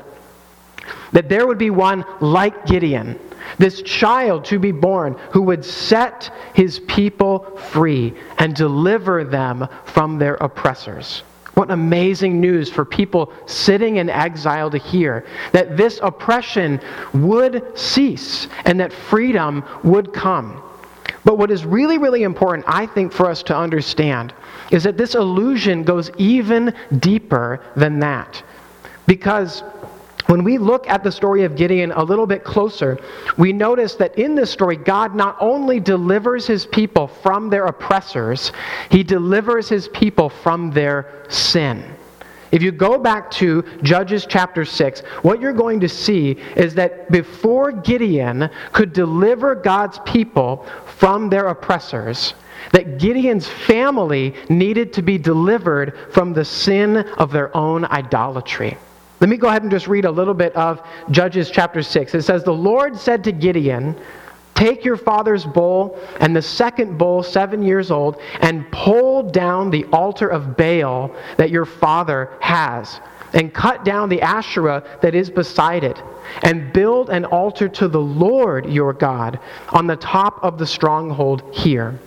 that 1.12 1.28
there 1.28 1.47
would 1.47 1.59
be 1.59 1.71
one 1.71 2.05
like 2.21 2.66
Gideon, 2.66 3.19
this 3.59 3.83
child 3.83 4.45
to 4.47 4.59
be 4.59 4.73
born, 4.73 5.16
who 5.33 5.43
would 5.43 5.64
set 5.64 6.31
his 6.55 6.81
people 6.81 7.57
free 7.71 8.14
and 8.38 8.55
deliver 8.55 9.25
them 9.25 9.69
from 9.85 10.19
their 10.19 10.35
oppressors. 10.37 11.23
What 11.55 11.71
amazing 11.71 12.38
news 12.38 12.69
for 12.71 12.85
people 12.85 13.33
sitting 13.47 13.97
in 13.97 14.11
exile 14.11 14.71
to 14.71 14.76
hear 14.76 15.25
that 15.52 15.76
this 15.76 15.99
oppression 16.02 16.81
would 17.14 17.78
cease 17.78 18.49
and 18.66 18.78
that 18.81 18.93
freedom 18.93 19.64
would 19.83 20.12
come. 20.12 20.62
But 21.25 21.38
what 21.38 21.50
is 21.50 21.64
really, 21.64 21.97
really 21.97 22.25
important, 22.25 22.66
I 22.69 22.87
think, 22.87 23.11
for 23.11 23.26
us 23.26 23.43
to 23.45 23.57
understand 23.57 24.35
is 24.71 24.85
that 24.85 24.99
this 24.99 25.14
illusion 25.14 25.83
goes 25.83 26.11
even 26.19 26.75
deeper 26.99 27.61
than 27.75 28.00
that. 28.00 28.43
Because 29.07 29.62
when 30.26 30.42
we 30.42 30.59
look 30.59 30.88
at 30.88 31.04
the 31.04 31.12
story 31.12 31.45
of 31.45 31.56
Gideon 31.56 31.92
a 31.92 32.02
little 32.02 32.26
bit 32.26 32.45
closer, 32.45 32.99
we 33.37 33.52
notice 33.52 33.95
that 33.97 34.18
in 34.18 34.35
this 34.35 34.50
story, 34.50 34.76
God 34.76 35.14
not 35.14 35.37
only 35.40 35.78
delivers 35.80 36.47
his 36.47 36.66
people 36.66 37.06
from 37.06 37.49
their 37.49 37.66
oppressors, 37.66 38.52
he 38.90 39.02
delivers 39.02 39.68
his 39.68 39.88
people 39.88 40.28
from 40.28 40.71
their 40.71 41.25
sin. 41.28 41.97
If 42.52 42.62
you 42.62 42.73
go 42.73 42.99
back 42.99 43.30
to 43.33 43.64
Judges 43.83 44.26
chapter 44.28 44.64
6, 44.64 45.00
what 45.23 45.40
you're 45.40 45.52
going 45.52 45.80
to 45.80 45.88
see 45.88 46.38
is 46.56 46.75
that 46.75 47.11
before 47.11 47.73
Gideon 47.73 48.49
could 48.73 48.92
deliver 48.92 49.54
God's 49.54 49.99
people 50.04 50.64
from 50.97 51.28
their 51.28 51.49
oppressors, 51.49 52.35
that 52.73 52.99
Gideon's 52.99 53.47
family 53.47 54.35
needed 54.49 54.92
to 54.95 55.02
be 55.02 55.18
delivered 55.18 55.99
from 56.12 56.33
the 56.33 56.45
sin 56.45 56.97
of 56.97 57.30
their 57.30 57.54
own 57.56 57.85
idolatry. 57.85 58.76
Let 59.20 59.30
me 59.30 59.37
go 59.37 59.49
ahead 59.49 59.62
and 59.62 59.70
just 59.70 59.88
read 59.88 60.04
a 60.04 60.11
little 60.11 60.35
bit 60.35 60.54
of 60.56 60.87
Judges 61.11 61.50
chapter 61.50 61.82
6. 61.82 62.14
It 62.14 62.23
says, 62.23 62.44
The 62.44 62.52
Lord 62.52 62.96
said 62.96 63.25
to 63.25 63.32
Gideon, 63.32 63.96
Take 64.54 64.85
your 64.85 64.96
father's 64.96 65.44
bull 65.44 65.99
and 66.18 66.35
the 66.35 66.42
second 66.42 66.96
bull, 66.96 67.23
seven 67.23 67.62
years 67.62 67.90
old, 67.90 68.18
and 68.40 68.70
pull 68.73 69.23
down 69.23 69.70
the 69.70 69.85
altar 69.87 70.28
of 70.28 70.56
Baal 70.56 71.14
that 71.37 71.50
your 71.50 71.66
father 71.66 72.30
has, 72.40 73.00
and 73.35 73.52
cut 73.52 73.85
down 73.85 74.08
the 74.08 74.23
Asherah 74.23 74.82
that 75.02 75.14
is 75.14 75.28
beside 75.28 75.85
it, 75.85 76.02
and 76.42 76.73
build 76.73 77.11
an 77.11 77.26
altar 77.26 77.68
to 77.68 77.87
the 77.87 78.00
Lord 78.00 78.66
your 78.66 78.94
God 78.94 79.38
on 79.70 79.87
the 79.87 79.96
top 79.96 80.42
of 80.42 80.58
the 80.58 80.66
stronghold 80.66 81.54
here. 81.54 81.99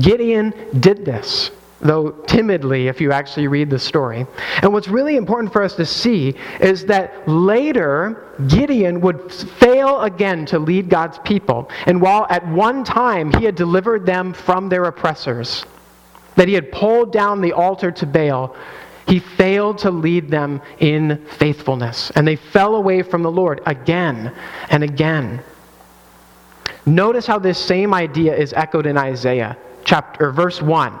Gideon 0.00 0.52
did 0.80 1.04
this 1.04 1.52
though 1.82 2.10
timidly 2.10 2.88
if 2.88 3.00
you 3.00 3.12
actually 3.12 3.48
read 3.48 3.68
the 3.68 3.78
story. 3.78 4.26
And 4.62 4.72
what's 4.72 4.88
really 4.88 5.16
important 5.16 5.52
for 5.52 5.62
us 5.62 5.74
to 5.76 5.84
see 5.84 6.34
is 6.60 6.86
that 6.86 7.28
later 7.28 8.24
Gideon 8.48 9.00
would 9.00 9.32
fail 9.32 10.00
again 10.02 10.46
to 10.46 10.58
lead 10.58 10.88
God's 10.88 11.18
people. 11.20 11.70
And 11.86 12.00
while 12.00 12.26
at 12.30 12.46
one 12.48 12.84
time 12.84 13.32
he 13.32 13.44
had 13.44 13.54
delivered 13.54 14.06
them 14.06 14.32
from 14.32 14.68
their 14.68 14.84
oppressors, 14.84 15.64
that 16.36 16.48
he 16.48 16.54
had 16.54 16.72
pulled 16.72 17.12
down 17.12 17.40
the 17.40 17.52
altar 17.52 17.90
to 17.90 18.06
Baal, 18.06 18.56
he 19.06 19.18
failed 19.18 19.78
to 19.78 19.90
lead 19.90 20.30
them 20.30 20.62
in 20.78 21.26
faithfulness. 21.38 22.10
And 22.14 22.26
they 22.26 22.36
fell 22.36 22.76
away 22.76 23.02
from 23.02 23.22
the 23.22 23.30
Lord 23.30 23.60
again 23.66 24.32
and 24.70 24.82
again. 24.82 25.42
Notice 26.86 27.26
how 27.26 27.38
this 27.38 27.58
same 27.58 27.92
idea 27.94 28.34
is 28.34 28.52
echoed 28.52 28.86
in 28.86 28.96
Isaiah 28.96 29.56
chapter 29.84 30.30
verse 30.30 30.62
1. 30.62 30.98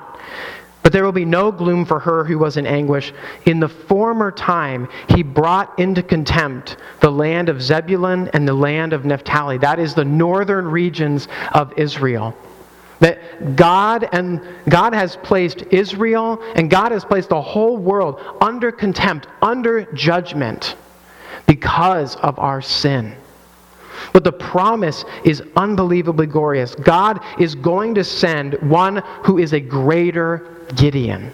But 0.82 0.92
there 0.92 1.04
will 1.04 1.12
be 1.12 1.24
no 1.24 1.52
gloom 1.52 1.84
for 1.84 2.00
her 2.00 2.24
who 2.24 2.38
was 2.38 2.56
in 2.56 2.66
anguish. 2.66 3.12
In 3.46 3.60
the 3.60 3.68
former 3.68 4.32
time, 4.32 4.88
he 5.08 5.22
brought 5.22 5.78
into 5.78 6.02
contempt 6.02 6.76
the 7.00 7.10
land 7.10 7.48
of 7.48 7.62
Zebulun 7.62 8.28
and 8.32 8.46
the 8.46 8.54
land 8.54 8.92
of 8.92 9.04
Naphtali. 9.04 9.58
That 9.58 9.78
is 9.78 9.94
the 9.94 10.04
northern 10.04 10.66
regions 10.66 11.28
of 11.52 11.72
Israel. 11.78 12.36
That 12.98 13.56
God 13.56 14.08
and 14.12 14.40
God 14.68 14.92
has 14.92 15.16
placed 15.16 15.62
Israel 15.70 16.40
and 16.54 16.70
God 16.70 16.92
has 16.92 17.04
placed 17.04 17.28
the 17.28 17.42
whole 17.42 17.76
world 17.76 18.20
under 18.40 18.72
contempt, 18.72 19.28
under 19.40 19.84
judgment 19.92 20.76
because 21.46 22.16
of 22.16 22.38
our 22.38 22.60
sin. 22.60 23.14
But 24.12 24.24
the 24.24 24.32
promise 24.32 25.04
is 25.24 25.42
unbelievably 25.56 26.26
glorious. 26.26 26.74
God 26.74 27.20
is 27.38 27.54
going 27.54 27.94
to 27.94 28.04
send 28.04 28.54
one 28.54 28.96
who 29.24 29.38
is 29.38 29.52
a 29.52 29.60
greater 29.60 30.51
Gideon. 30.76 31.32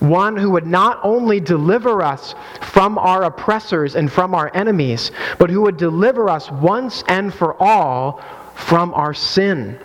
One 0.00 0.36
who 0.36 0.50
would 0.50 0.66
not 0.66 1.00
only 1.02 1.40
deliver 1.40 2.02
us 2.02 2.34
from 2.60 2.98
our 2.98 3.24
oppressors 3.24 3.96
and 3.96 4.10
from 4.10 4.34
our 4.34 4.50
enemies, 4.54 5.12
but 5.38 5.50
who 5.50 5.62
would 5.62 5.76
deliver 5.76 6.28
us 6.28 6.50
once 6.50 7.02
and 7.08 7.32
for 7.32 7.60
all 7.62 8.22
from 8.54 8.92
our 8.94 9.14
sin. 9.14 9.78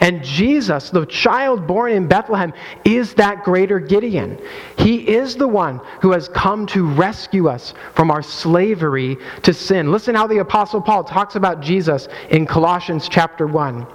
And 0.00 0.22
Jesus, 0.22 0.90
the 0.90 1.06
child 1.06 1.66
born 1.66 1.92
in 1.92 2.06
Bethlehem, 2.06 2.52
is 2.84 3.14
that 3.14 3.42
greater 3.42 3.80
Gideon. 3.80 4.38
He 4.76 5.08
is 5.08 5.34
the 5.34 5.48
one 5.48 5.80
who 6.00 6.12
has 6.12 6.28
come 6.28 6.66
to 6.68 6.86
rescue 6.86 7.48
us 7.48 7.74
from 7.94 8.10
our 8.10 8.22
slavery 8.22 9.16
to 9.42 9.52
sin. 9.52 9.90
Listen 9.90 10.14
how 10.14 10.26
the 10.26 10.38
Apostle 10.38 10.80
Paul 10.80 11.02
talks 11.02 11.34
about 11.34 11.60
Jesus 11.60 12.08
in 12.30 12.46
Colossians 12.46 13.08
chapter 13.08 13.46
1. 13.46 13.86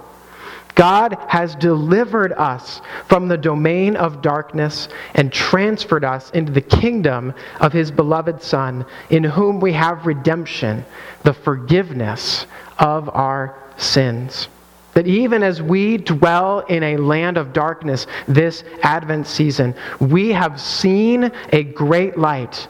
God 0.74 1.16
has 1.28 1.54
delivered 1.54 2.32
us 2.32 2.80
from 3.06 3.28
the 3.28 3.36
domain 3.36 3.96
of 3.96 4.22
darkness 4.22 4.88
and 5.14 5.32
transferred 5.32 6.04
us 6.04 6.30
into 6.30 6.52
the 6.52 6.60
kingdom 6.60 7.32
of 7.60 7.72
his 7.72 7.90
beloved 7.90 8.42
Son, 8.42 8.84
in 9.10 9.22
whom 9.22 9.60
we 9.60 9.72
have 9.72 10.06
redemption, 10.06 10.84
the 11.22 11.32
forgiveness 11.32 12.46
of 12.78 13.08
our 13.10 13.56
sins. 13.76 14.48
that 14.94 15.06
even 15.08 15.42
as 15.42 15.60
we 15.60 15.96
dwell 15.96 16.60
in 16.60 16.82
a 16.84 16.96
land 16.96 17.36
of 17.36 17.52
darkness 17.52 18.06
this 18.28 18.62
Advent 18.84 19.26
season, 19.26 19.74
we 19.98 20.28
have 20.30 20.60
seen 20.60 21.32
a 21.52 21.64
great 21.64 22.16
light, 22.16 22.68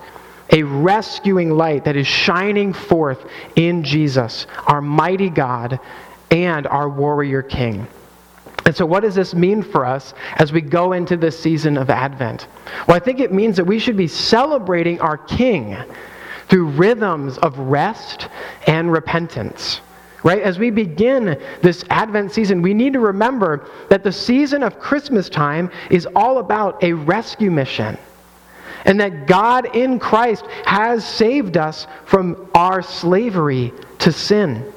a 0.50 0.62
rescuing 0.62 1.50
light 1.50 1.84
that 1.84 1.96
is 1.96 2.06
shining 2.06 2.72
forth 2.72 3.26
in 3.56 3.84
Jesus, 3.84 4.46
our 4.66 4.80
mighty 4.80 5.28
God 5.28 5.78
and 6.34 6.66
our 6.66 6.88
warrior 6.88 7.42
King. 7.42 7.86
And 8.66 8.74
so, 8.74 8.84
what 8.84 9.00
does 9.00 9.14
this 9.14 9.34
mean 9.34 9.62
for 9.62 9.86
us 9.86 10.14
as 10.36 10.52
we 10.52 10.60
go 10.60 10.92
into 10.92 11.16
this 11.16 11.38
season 11.38 11.76
of 11.76 11.90
Advent? 11.90 12.48
Well, 12.88 12.96
I 12.96 13.00
think 13.00 13.20
it 13.20 13.32
means 13.32 13.56
that 13.56 13.64
we 13.64 13.78
should 13.78 13.96
be 13.96 14.08
celebrating 14.08 15.00
our 15.00 15.16
King 15.16 15.76
through 16.48 16.66
rhythms 16.70 17.38
of 17.38 17.58
rest 17.58 18.28
and 18.66 18.90
repentance. 18.90 19.80
Right? 20.24 20.42
As 20.42 20.58
we 20.58 20.70
begin 20.70 21.40
this 21.60 21.84
Advent 21.90 22.32
season, 22.32 22.62
we 22.62 22.74
need 22.74 22.94
to 22.94 23.00
remember 23.00 23.68
that 23.90 24.02
the 24.02 24.12
season 24.12 24.62
of 24.62 24.78
Christmas 24.80 25.28
time 25.28 25.70
is 25.90 26.08
all 26.16 26.38
about 26.38 26.82
a 26.82 26.94
rescue 26.94 27.50
mission. 27.50 27.96
And 28.86 28.98
that 29.00 29.26
God 29.26 29.76
in 29.76 29.98
Christ 29.98 30.46
has 30.64 31.06
saved 31.06 31.56
us 31.58 31.86
from 32.06 32.50
our 32.54 32.82
slavery 32.82 33.72
to 34.00 34.10
sin. 34.12 34.72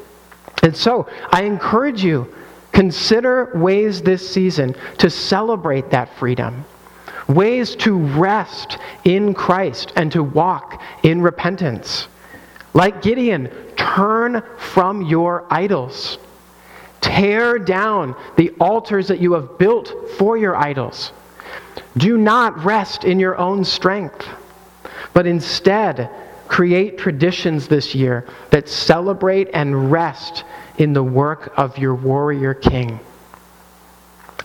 And 0.64 0.76
so, 0.76 1.08
I 1.32 1.44
encourage 1.44 2.04
you, 2.04 2.34
consider 2.72 3.52
ways 3.56 4.02
this 4.02 4.28
season 4.28 4.76
to 4.98 5.10
celebrate 5.10 5.90
that 5.92 6.14
freedom 6.18 6.66
ways 7.28 7.76
to 7.76 7.98
rest 7.98 8.78
in 9.04 9.34
Christ 9.34 9.92
and 9.96 10.12
to 10.12 10.24
walk 10.24 10.82
in 11.04 11.22
repentance. 11.22 12.08
Like 12.74 13.02
Gideon, 13.02 13.50
turn 13.76 14.44
from 14.58 15.02
your 15.02 15.46
idols. 15.50 16.18
Tear 17.02 17.60
down 17.60 18.16
the 18.36 18.52
altars 18.60 19.08
that 19.08 19.20
you 19.20 19.34
have 19.34 19.58
built 19.58 19.94
for 20.18 20.38
your 20.38 20.56
idols. 20.56 21.12
Do 21.96 22.18
not 22.18 22.64
rest 22.64 23.04
in 23.04 23.20
your 23.20 23.38
own 23.38 23.64
strength, 23.64 24.28
but 25.14 25.26
instead 25.26 26.10
create 26.48 26.98
traditions 26.98 27.68
this 27.68 27.94
year 27.94 28.26
that 28.52 28.70
celebrate 28.70 29.50
and 29.54 29.92
rest 29.92 30.44
in 30.78 30.94
the 30.94 31.04
work 31.04 31.54
of 31.58 31.78
your 31.78 31.96
warrior 31.96 32.54
king. 32.54 33.00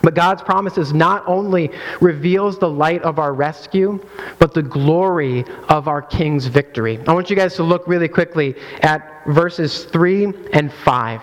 But 0.03 0.15
God's 0.15 0.41
promises 0.41 0.93
not 0.93 1.23
only 1.27 1.71
reveals 2.01 2.59
the 2.59 2.69
light 2.69 3.01
of 3.03 3.19
our 3.19 3.33
rescue, 3.33 4.05
but 4.37 4.53
the 4.53 4.61
glory 4.61 5.45
of 5.69 5.87
our 5.87 6.01
King's 6.01 6.45
victory. 6.45 6.99
I 7.07 7.13
want 7.13 7.29
you 7.29 7.37
guys 7.37 7.55
to 7.55 7.63
look 7.63 7.87
really 7.87 8.09
quickly 8.09 8.55
at 8.81 9.25
verses 9.25 9.85
3 9.85 10.33
and 10.51 10.73
5. 10.73 11.21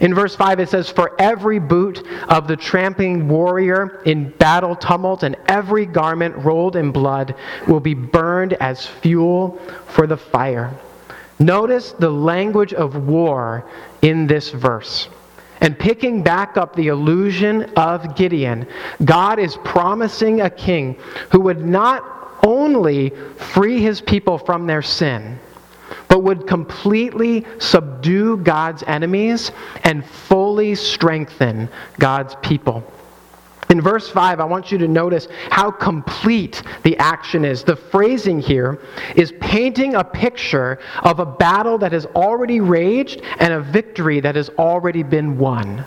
In 0.00 0.14
verse 0.14 0.34
5, 0.34 0.60
it 0.60 0.68
says, 0.68 0.88
For 0.88 1.14
every 1.20 1.58
boot 1.58 2.06
of 2.28 2.48
the 2.48 2.56
tramping 2.56 3.28
warrior 3.28 4.02
in 4.04 4.30
battle 4.30 4.76
tumult 4.76 5.22
and 5.22 5.36
every 5.46 5.86
garment 5.86 6.36
rolled 6.36 6.76
in 6.76 6.92
blood 6.92 7.34
will 7.66 7.80
be 7.80 7.94
burned 7.94 8.54
as 8.54 8.86
fuel 8.86 9.58
for 9.88 10.06
the 10.06 10.16
fire. 10.16 10.72
Notice 11.38 11.92
the 11.92 12.10
language 12.10 12.72
of 12.72 13.06
war 13.08 13.64
in 14.00 14.26
this 14.26 14.50
verse. 14.50 15.08
And 15.60 15.78
picking 15.78 16.22
back 16.22 16.56
up 16.56 16.74
the 16.74 16.88
illusion 16.88 17.64
of 17.76 18.16
Gideon, 18.16 18.66
God 19.04 19.38
is 19.38 19.56
promising 19.64 20.40
a 20.40 20.50
king 20.50 20.98
who 21.30 21.40
would 21.40 21.64
not 21.64 22.04
only 22.44 23.10
free 23.36 23.80
his 23.80 24.00
people 24.00 24.38
from 24.38 24.66
their 24.66 24.82
sin, 24.82 25.38
but 26.08 26.22
would 26.22 26.46
completely 26.46 27.44
subdue 27.58 28.36
God's 28.38 28.82
enemies 28.84 29.52
and 29.84 30.04
fully 30.04 30.74
strengthen 30.74 31.68
God's 31.98 32.34
people. 32.42 32.84
In 33.72 33.80
verse 33.80 34.10
5, 34.10 34.38
I 34.38 34.44
want 34.44 34.70
you 34.70 34.76
to 34.78 34.86
notice 34.86 35.28
how 35.48 35.70
complete 35.70 36.62
the 36.82 36.94
action 36.98 37.42
is. 37.42 37.64
The 37.64 37.74
phrasing 37.74 38.38
here 38.38 38.78
is 39.16 39.32
painting 39.40 39.94
a 39.94 40.04
picture 40.04 40.78
of 41.02 41.20
a 41.20 41.24
battle 41.24 41.78
that 41.78 41.92
has 41.92 42.04
already 42.04 42.60
raged 42.60 43.22
and 43.38 43.50
a 43.50 43.60
victory 43.62 44.20
that 44.20 44.34
has 44.36 44.50
already 44.50 45.02
been 45.02 45.38
won. 45.38 45.86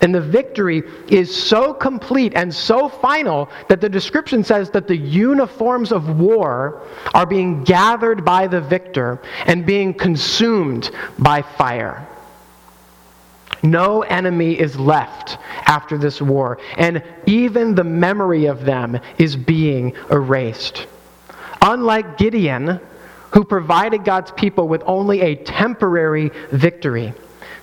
And 0.00 0.14
the 0.14 0.20
victory 0.20 0.82
is 1.08 1.34
so 1.34 1.74
complete 1.74 2.32
and 2.34 2.54
so 2.54 2.88
final 2.88 3.50
that 3.68 3.80
the 3.80 3.88
description 3.88 4.42
says 4.42 4.70
that 4.70 4.88
the 4.88 4.96
uniforms 4.96 5.92
of 5.92 6.18
war 6.18 6.82
are 7.12 7.26
being 7.26 7.64
gathered 7.64 8.24
by 8.24 8.46
the 8.46 8.60
victor 8.60 9.20
and 9.46 9.66
being 9.66 9.92
consumed 9.92 10.90
by 11.18 11.42
fire. 11.42 12.06
No 13.62 14.02
enemy 14.02 14.58
is 14.58 14.78
left 14.78 15.36
after 15.66 15.98
this 15.98 16.22
war, 16.22 16.58
and 16.78 17.02
even 17.26 17.74
the 17.74 17.84
memory 17.84 18.46
of 18.46 18.64
them 18.64 18.98
is 19.18 19.36
being 19.36 19.94
erased. 20.10 20.86
Unlike 21.60 22.16
Gideon, 22.16 22.80
who 23.32 23.44
provided 23.44 24.04
God's 24.04 24.30
people 24.32 24.66
with 24.66 24.82
only 24.86 25.20
a 25.20 25.34
temporary 25.36 26.30
victory, 26.50 27.12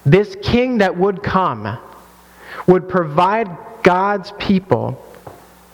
this 0.06 0.38
king 0.44 0.78
that 0.78 0.96
would 0.96 1.24
come 1.24 1.80
would 2.66 2.90
provide 2.90 3.50
God's 3.84 4.32
people 4.40 5.04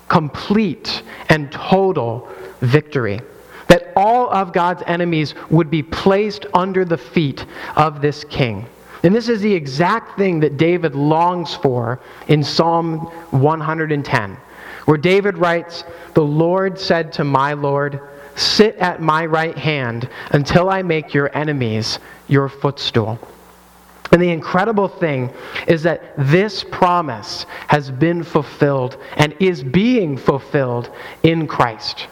complete 0.09 1.01
and 1.29 1.51
total 1.51 2.27
victory. 2.61 3.19
That 3.67 3.91
all 3.95 4.31
of 4.31 4.53
God's 4.53 4.83
enemies 4.85 5.33
would 5.49 5.71
be 5.71 5.81
placed 5.81 6.45
under 6.53 6.85
the 6.85 6.97
feet 6.97 7.45
of 7.75 8.01
this 8.01 8.23
king. 8.25 8.67
And 9.03 9.13
this 9.13 9.27
is 9.27 9.41
the 9.41 9.53
exact 9.53 10.17
thing 10.17 10.39
that 10.41 10.57
David 10.57 10.95
longs 10.95 11.55
for 11.55 11.99
in 12.27 12.43
Psalm 12.43 12.99
110, 13.31 14.37
where 14.85 14.97
David 14.97 15.37
writes, 15.37 15.83
The 16.13 16.23
Lord 16.23 16.79
said 16.79 17.11
to 17.13 17.23
my 17.23 17.53
Lord, 17.53 17.99
Sit 18.35 18.75
at 18.77 19.01
my 19.01 19.25
right 19.25 19.57
hand 19.57 20.09
until 20.31 20.69
I 20.69 20.81
make 20.81 21.13
your 21.13 21.35
enemies 21.35 21.99
your 22.27 22.49
footstool. 22.49 23.19
And 24.11 24.21
the 24.21 24.29
incredible 24.29 24.87
thing 24.87 25.31
is 25.67 25.83
that 25.83 26.13
this 26.17 26.63
promise 26.63 27.45
has 27.67 27.89
been 27.89 28.23
fulfilled 28.23 28.97
and 29.15 29.35
is 29.39 29.63
being 29.63 30.17
fulfilled 30.17 30.91
in 31.23 31.47
Christ. 31.47 32.07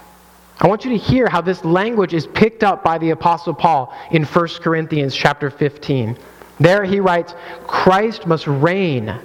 I 0.60 0.67
want 0.67 0.86
you 0.86 0.91
to 0.91 0.97
hear 0.97 1.27
how 1.27 1.41
this 1.41 1.65
language 1.65 2.13
is 2.13 2.27
picked 2.27 2.63
up 2.63 2.84
by 2.84 2.97
the 2.97 3.10
apostle 3.10 3.54
Paul 3.54 3.93
in 4.12 4.23
1 4.23 4.47
Corinthians 4.62 5.15
chapter 5.15 5.49
15. 5.49 6.15
There 6.60 6.84
he 6.84 6.99
writes, 6.99 7.34
Christ 7.65 8.27
must 8.27 8.45
reign 8.45 9.19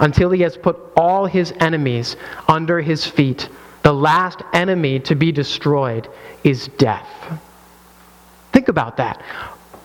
until 0.00 0.30
he 0.30 0.42
has 0.42 0.56
put 0.56 0.78
all 0.94 1.24
his 1.24 1.52
enemies 1.60 2.16
under 2.48 2.80
his 2.80 3.06
feet. 3.06 3.48
The 3.82 3.92
last 3.92 4.42
enemy 4.52 5.00
to 5.00 5.14
be 5.14 5.32
destroyed 5.32 6.08
is 6.44 6.68
death. 6.76 7.08
Think 8.52 8.68
about 8.68 8.98
that. 8.98 9.22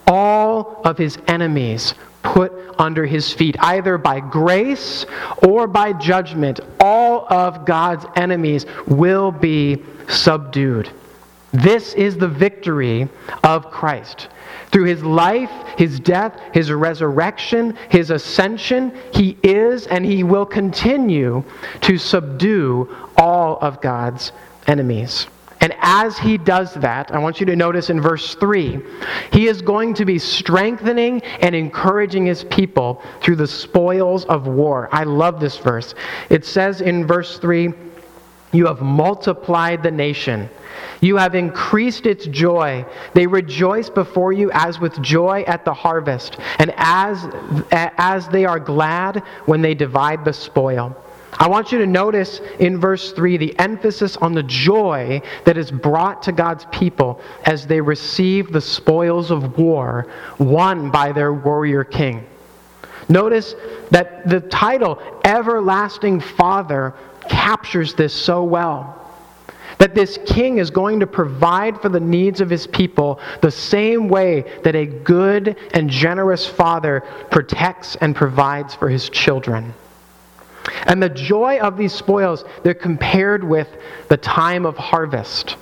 All 0.08 0.82
of 0.84 0.98
his 0.98 1.18
enemies 1.28 1.94
put 2.34 2.52
under 2.78 3.06
his 3.06 3.32
feet, 3.32 3.56
either 3.60 3.98
by 3.98 4.20
grace 4.20 5.06
or 5.48 5.66
by 5.66 5.94
judgment. 5.94 6.60
All 6.80 7.26
of 7.32 7.66
God's 7.66 8.06
enemies 8.16 8.66
will 8.86 9.32
be 9.32 9.84
subdued. 10.10 10.90
This 11.54 11.94
is 11.94 12.18
the 12.18 12.28
victory 12.28 13.08
of 13.44 13.72
Christ. 13.72 14.28
Through 14.72 14.86
his 14.86 15.04
life, 15.04 15.50
his 15.78 16.00
death, 16.00 16.38
his 16.54 16.70
resurrection, 16.70 17.78
his 17.90 18.12
ascension, 18.12 18.94
he 19.14 19.38
is 19.42 19.88
and 19.88 20.06
he 20.06 20.24
will 20.24 20.46
continue 20.46 21.44
to 21.82 21.98
subdue 21.98 22.94
all 23.16 23.58
of 23.62 23.82
God's 23.82 24.34
enemies. 24.68 25.28
And 25.60 25.74
as 25.80 26.18
he 26.18 26.38
does 26.38 26.74
that, 26.76 27.12
I 27.12 27.18
want 27.18 27.40
you 27.40 27.46
to 27.48 27.56
notice 27.56 27.90
in 27.90 28.00
verse 28.00 28.36
3, 28.36 28.80
he 29.32 29.48
is 29.48 29.62
going 29.62 29.94
to 29.96 30.06
be 30.06 30.20
strengthening 30.20 31.22
and 31.42 31.56
encouraging 31.56 32.26
his 32.26 32.44
people 32.46 33.02
through 33.22 33.38
the 33.38 33.48
spoils 33.48 34.26
of 34.26 34.48
war. 34.48 34.90
I 34.92 35.04
love 35.04 35.40
this 35.40 35.58
verse. 35.58 35.96
It 36.30 36.46
says 36.46 36.82
in 36.82 37.08
verse 37.08 37.40
3, 37.40 37.74
You 38.54 38.68
have 38.68 38.82
multiplied 38.82 39.84
the 39.84 39.92
nation 39.92 40.50
you 41.02 41.18
have 41.18 41.36
increased 41.36 42.06
its 42.06 42.26
joy. 42.26 42.86
They 43.14 43.28
rejoice 43.28 43.90
before 43.90 44.34
you 44.34 44.52
as 44.54 44.80
with 44.80 45.00
joy 45.02 45.44
at 45.48 45.66
the 45.66 45.74
harvest, 45.74 46.38
and 46.60 46.74
as, 46.76 47.26
as 47.72 48.28
they 48.30 48.46
are 48.46 48.60
glad 48.60 49.24
when 49.46 49.62
they 49.62 49.76
divide 49.76 50.26
the 50.26 50.34
spoil. 50.34 50.96
I 51.40 51.48
want 51.48 51.72
you 51.72 51.78
to 51.80 51.88
notice 51.88 52.42
in 52.60 52.80
verse 52.80 53.12
3 53.12 53.38
the 53.38 53.58
emphasis 53.60 54.18
on 54.18 54.34
the 54.34 54.44
joy 54.44 55.22
that 55.46 55.58
is 55.58 55.70
brought 55.72 56.24
to 56.24 56.32
God's 56.32 56.66
people 56.72 57.22
as 57.46 57.68
they 57.68 57.80
receive 57.80 58.52
the 58.52 58.62
spoils 58.62 59.30
of 59.30 59.58
war 59.58 60.08
won 60.40 60.90
by 60.90 61.12
their 61.12 61.34
warrior 61.34 61.84
king. 61.84 62.26
Notice 63.08 63.56
that 63.92 64.28
the 64.28 64.42
title, 64.42 65.00
Everlasting 65.24 66.20
Father, 66.20 66.94
captures 67.30 67.94
this 67.94 68.14
so 68.14 68.44
well 68.44 68.94
That 69.80 69.94
this 69.94 70.18
king 70.26 70.58
is 70.58 70.72
going 70.72 71.02
to 71.02 71.08
provide 71.08 71.82
for 71.82 71.90
the 71.90 72.00
needs 72.00 72.42
of 72.42 72.50
his 72.50 72.66
people 72.66 73.20
the 73.42 73.52
same 73.52 74.10
way 74.10 74.60
that 74.64 74.76
a 74.76 74.86
good 74.86 75.56
and 75.74 75.90
generous 75.90 76.48
father 76.48 77.02
protects 77.30 77.96
and 77.98 78.16
provides 78.16 78.74
for 78.74 78.90
his 78.90 79.10
children. 79.10 79.74
And 80.84 81.02
the 81.02 81.10
joy 81.10 81.60
of 81.60 81.78
these 81.78 81.94
spoils, 81.94 82.44
they're 82.64 82.74
compared 82.74 83.44
with 83.44 83.68
the 84.10 84.18
time 84.18 84.66
of 84.66 84.78
harvest. 84.78 85.58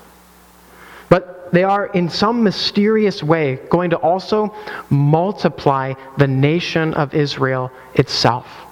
But 1.10 1.52
they 1.52 1.64
are, 1.64 1.88
in 1.88 2.10
some 2.10 2.44
mysterious 2.44 3.22
way, 3.22 3.60
going 3.70 3.92
to 3.92 3.98
also 3.98 4.56
multiply 4.90 5.94
the 6.18 6.28
nation 6.28 6.94
of 6.94 7.14
Israel 7.14 7.72
itself. 7.94 8.65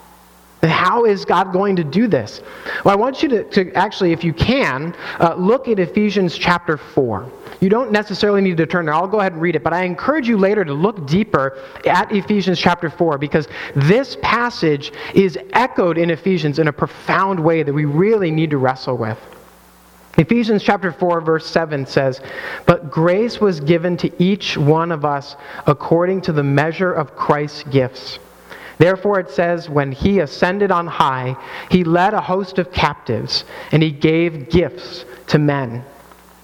How 0.63 1.05
is 1.05 1.25
God 1.25 1.51
going 1.51 1.75
to 1.75 1.83
do 1.83 2.07
this? 2.07 2.41
Well, 2.83 2.93
I 2.93 2.95
want 2.95 3.21
you 3.21 3.29
to, 3.29 3.43
to 3.51 3.73
actually, 3.73 4.11
if 4.13 4.23
you 4.23 4.33
can, 4.33 4.95
uh, 5.19 5.35
look 5.35 5.67
at 5.67 5.79
Ephesians 5.79 6.37
chapter 6.37 6.77
4. 6.77 7.29
You 7.59 7.69
don't 7.69 7.91
necessarily 7.91 8.41
need 8.41 8.57
to 8.57 8.65
turn 8.65 8.85
there. 8.85 8.93
I'll 8.93 9.07
go 9.07 9.19
ahead 9.19 9.33
and 9.33 9.41
read 9.41 9.55
it, 9.55 9.63
but 9.63 9.73
I 9.73 9.83
encourage 9.83 10.27
you 10.27 10.37
later 10.37 10.65
to 10.65 10.73
look 10.73 11.07
deeper 11.07 11.57
at 11.85 12.11
Ephesians 12.11 12.59
chapter 12.59 12.89
4 12.89 13.17
because 13.17 13.47
this 13.75 14.17
passage 14.21 14.91
is 15.13 15.37
echoed 15.53 15.97
in 15.97 16.09
Ephesians 16.09 16.59
in 16.59 16.67
a 16.67 16.73
profound 16.73 17.39
way 17.39 17.63
that 17.63 17.73
we 17.73 17.85
really 17.85 18.31
need 18.31 18.49
to 18.51 18.57
wrestle 18.57 18.97
with. 18.97 19.17
Ephesians 20.17 20.61
chapter 20.61 20.91
4 20.91 21.21
verse 21.21 21.45
7 21.45 21.85
says, 21.85 22.21
"But 22.65 22.91
grace 22.91 23.41
was 23.41 23.59
given 23.59 23.97
to 23.97 24.11
each 24.21 24.57
one 24.57 24.91
of 24.91 25.05
us 25.05 25.35
according 25.65 26.21
to 26.21 26.31
the 26.31 26.43
measure 26.43 26.93
of 26.93 27.15
Christ's 27.15 27.63
gifts." 27.63 28.19
Therefore, 28.77 29.19
it 29.19 29.29
says, 29.29 29.69
when 29.69 29.91
he 29.91 30.19
ascended 30.19 30.71
on 30.71 30.87
high, 30.87 31.35
he 31.69 31.83
led 31.83 32.13
a 32.13 32.21
host 32.21 32.59
of 32.59 32.71
captives, 32.71 33.45
and 33.71 33.83
he 33.83 33.91
gave 33.91 34.49
gifts 34.49 35.05
to 35.27 35.39
men. 35.39 35.83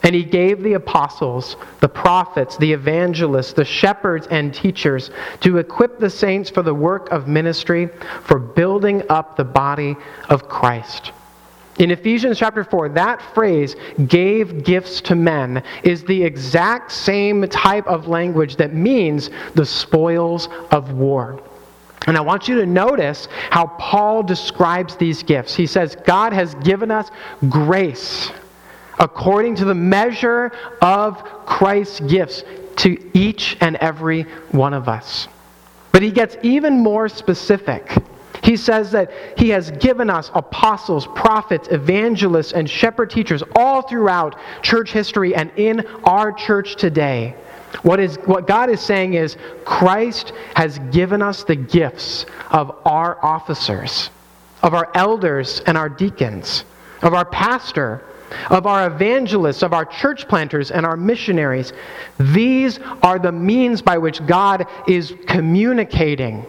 And 0.04 0.15
he 0.15 0.24
gave 0.24 0.63
the 0.63 0.74
apostles, 0.74 1.58
the 1.82 1.89
prophets, 1.89 2.56
the 2.58 2.72
evangelists, 2.72 3.54
the 3.54 3.65
shepherds, 3.65 4.28
and 4.32 4.54
teachers 4.54 5.12
to 5.42 5.58
equip 5.58 6.00
the 6.00 6.10
saints 6.10 6.50
for 6.50 6.63
the 6.63 6.74
work 6.74 7.12
of 7.12 7.28
ministry, 7.28 7.89
for 8.24 8.39
building 8.39 9.04
up 9.10 9.36
the 9.36 9.44
body 9.44 9.98
of 10.30 10.48
Christ. 10.48 11.12
In 11.80 11.92
Ephesians 11.92 12.38
chapter 12.38 12.63
4, 12.63 12.89
that 12.89 13.22
phrase, 13.34 13.76
gave 14.08 14.63
gifts 14.63 15.00
to 15.02 15.15
men, 15.15 15.63
is 15.84 16.04
the 16.04 16.24
exact 16.24 16.92
same 16.92 17.48
type 17.48 17.88
of 17.88 18.08
language 18.08 18.58
that 18.58 18.74
means 18.74 19.30
the 19.56 19.65
spoils 19.65 20.50
of 20.72 20.92
war. 20.94 21.42
And 22.10 22.17
I 22.17 22.22
want 22.22 22.48
you 22.48 22.56
to 22.56 22.65
notice 22.65 23.28
how 23.52 23.67
Paul 23.78 24.24
describes 24.24 24.95
these 24.95 25.22
gifts. 25.22 25.54
He 25.54 25.67
says, 25.67 25.95
God 25.95 26.34
has 26.34 26.56
given 26.56 26.89
us 26.89 27.12
grace 27.50 28.32
according 28.98 29.54
to 29.58 29.65
the 29.65 29.76
measure 29.76 30.52
of 30.82 31.24
Christ's 31.45 32.00
gifts 32.00 32.43
to 32.78 33.12
each 33.13 33.58
and 33.62 33.76
every 33.76 34.24
one 34.52 34.74
of 34.74 34.89
us. 34.89 35.28
But 35.91 36.02
he 36.02 36.10
gets 36.10 36.36
even 36.41 36.80
more 36.80 37.10
specific. 37.10 37.95
He 38.43 38.58
says 38.58 38.89
that 38.93 39.12
he 39.38 39.50
has 39.50 39.69
given 39.69 40.10
us 40.10 40.32
apostles, 40.34 41.06
prophets, 41.13 41.67
evangelists, 41.69 42.54
and 42.54 42.67
shepherd 42.67 43.12
teachers 43.12 43.43
all 43.56 43.84
throughout 43.84 44.36
church 44.63 44.91
history 44.91 45.36
and 45.36 45.52
in 45.58 45.86
our 46.06 46.32
church 46.32 46.76
today 46.76 47.36
what, 47.84 47.99
is, 47.99 48.17
what 48.25 48.47
God 48.47 48.69
is 48.69 48.82
saying 48.82 49.13
is, 49.13 49.38
Christ 49.65 50.34
has 50.55 50.79
given 50.91 51.21
us 51.21 51.43
the 51.43 51.55
gifts 51.55 52.25
of 52.51 52.75
our 52.86 53.23
officers, 53.23 54.10
of 54.62 54.73
our 54.73 54.91
elders 54.95 55.62
and 55.65 55.77
our 55.77 55.89
deacons, 55.89 56.65
of 57.01 57.13
our 57.13 57.25
pastor, 57.25 58.03
of 58.49 58.65
our 58.65 58.88
evangelists, 58.88 59.63
of 59.63 59.73
our 59.73 59.86
church 59.86 60.27
planters, 60.27 60.71
and 60.71 60.86
our 60.86 60.97
missionaries. 60.97 61.73
These 62.19 62.79
are 63.01 63.19
the 63.19 63.32
means 63.32 63.82
by 63.82 63.97
which 63.97 64.25
God 64.25 64.67
is 64.88 65.13
communicating 65.27 66.45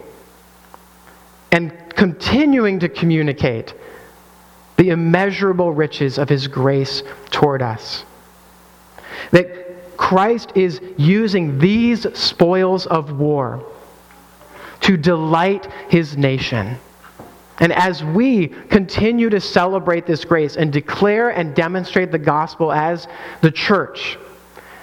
and 1.51 1.73
continuing 1.95 2.79
to 2.79 2.89
communicate 2.89 3.73
the 4.77 4.89
immeasurable 4.89 5.73
riches 5.73 6.17
of 6.17 6.29
His 6.29 6.47
grace 6.47 7.03
toward 7.29 7.61
us. 7.61 8.03
That 9.31 9.70
Christ 10.01 10.53
is 10.55 10.81
using 10.97 11.59
these 11.59 12.07
spoils 12.17 12.87
of 12.87 13.19
war 13.19 13.63
to 14.81 14.97
delight 14.97 15.71
his 15.89 16.17
nation. 16.17 16.75
And 17.59 17.71
as 17.71 18.03
we 18.03 18.47
continue 18.47 19.29
to 19.29 19.39
celebrate 19.39 20.07
this 20.07 20.25
grace 20.25 20.57
and 20.57 20.73
declare 20.73 21.29
and 21.29 21.53
demonstrate 21.53 22.11
the 22.11 22.17
gospel 22.17 22.71
as 22.71 23.07
the 23.41 23.51
church, 23.51 24.17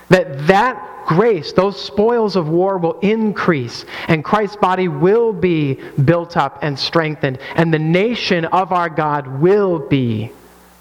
that 0.08 0.46
that 0.46 1.04
grace, 1.04 1.52
those 1.52 1.82
spoils 1.82 2.36
of 2.36 2.48
war 2.48 2.78
will 2.78 3.00
increase, 3.00 3.84
and 4.06 4.24
Christ's 4.24 4.56
body 4.56 4.86
will 4.86 5.32
be 5.32 5.80
built 6.04 6.36
up 6.36 6.60
and 6.62 6.78
strengthened, 6.78 7.38
and 7.56 7.74
the 7.74 7.78
nation 7.78 8.44
of 8.44 8.72
our 8.72 8.88
God 8.88 9.26
will 9.40 9.80
be 9.80 10.30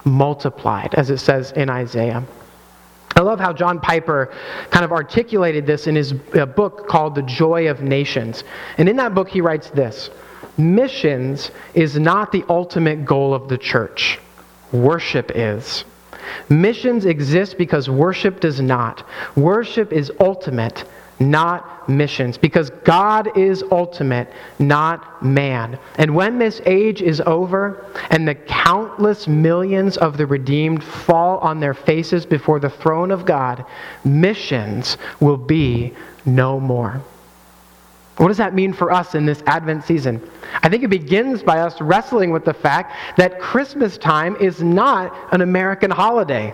multiplied, 0.06 0.94
as 0.94 1.10
it 1.10 1.18
says 1.18 1.52
in 1.54 1.72
Isaiah. 1.72 2.24
I 3.18 3.22
love 3.22 3.40
how 3.40 3.52
John 3.52 3.80
Piper 3.80 4.32
kind 4.70 4.86
of 4.86 4.92
articulated 4.92 5.66
this 5.66 5.88
in 5.88 5.96
his 5.96 6.14
uh, 6.36 6.46
book 6.46 6.88
called 6.88 7.16
The 7.16 7.24
Joy 7.24 7.68
of 7.68 7.82
Nations. 7.82 8.44
And 8.78 8.88
in 8.88 8.96
that 8.98 9.16
book, 9.16 9.28
he 9.28 9.42
writes 9.42 9.72
this 9.72 10.12
Missions 10.56 11.50
is 11.74 11.98
not 11.98 12.32
the 12.32 12.46
ultimate 12.48 13.06
goal 13.06 13.34
of 13.34 13.50
the 13.50 13.58
church, 13.58 14.20
worship 14.72 15.32
is. 15.34 15.84
Missions 16.50 17.06
exist 17.06 17.58
because 17.58 17.90
worship 17.90 18.40
does 18.40 18.62
not. 18.62 19.04
Worship 19.36 19.92
is 19.92 20.12
ultimate, 20.20 20.86
not 21.20 21.90
missions, 21.90 22.38
because 22.38 22.70
God 22.84 23.38
is 23.38 23.64
ultimate, 23.72 24.32
not 24.60 25.24
man. 25.24 25.80
And 25.98 26.14
when 26.14 26.38
this 26.38 26.62
age 26.66 27.02
is 27.02 27.22
over 27.22 27.86
and 28.10 28.28
the 28.28 28.36
countless 28.36 29.28
millions 29.28 29.98
of 29.98 30.18
the 30.18 30.26
redeemed 30.26 30.84
fall 30.84 31.40
on 31.40 31.60
their 31.60 31.74
faces 31.74 32.26
before 32.26 32.60
the 32.60 32.70
throne 32.70 33.12
of 33.12 33.26
God, 33.26 33.66
missions 34.04 34.98
will 35.20 35.38
be 35.38 35.94
no 36.26 36.60
more. 36.60 37.02
What 38.18 38.30
does 38.30 38.38
that 38.38 38.56
mean 38.56 38.74
for 38.74 38.92
us 38.92 39.14
in 39.14 39.26
this 39.26 39.44
Advent 39.46 39.84
season? 39.84 40.28
I 40.64 40.70
think 40.70 40.84
it 40.84 40.90
begins 40.90 41.44
by 41.44 41.60
us 41.60 41.80
wrestling 41.80 42.32
with 42.32 42.46
the 42.46 42.54
fact 42.54 42.96
that 43.18 43.40
Christmas 43.40 43.98
time 43.98 44.36
is 44.38 44.62
not 44.64 45.16
an 45.32 45.42
American 45.42 45.92
holiday. 45.92 46.54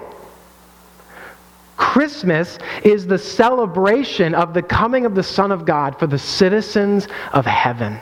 Christmas 1.77 2.59
is 2.83 3.07
the 3.07 3.17
celebration 3.17 4.35
of 4.35 4.53
the 4.53 4.61
coming 4.61 5.05
of 5.05 5.15
the 5.15 5.23
Son 5.23 5.51
of 5.51 5.65
God 5.65 5.97
for 5.97 6.07
the 6.07 6.19
citizens 6.19 7.07
of 7.33 7.45
heaven. 7.45 7.99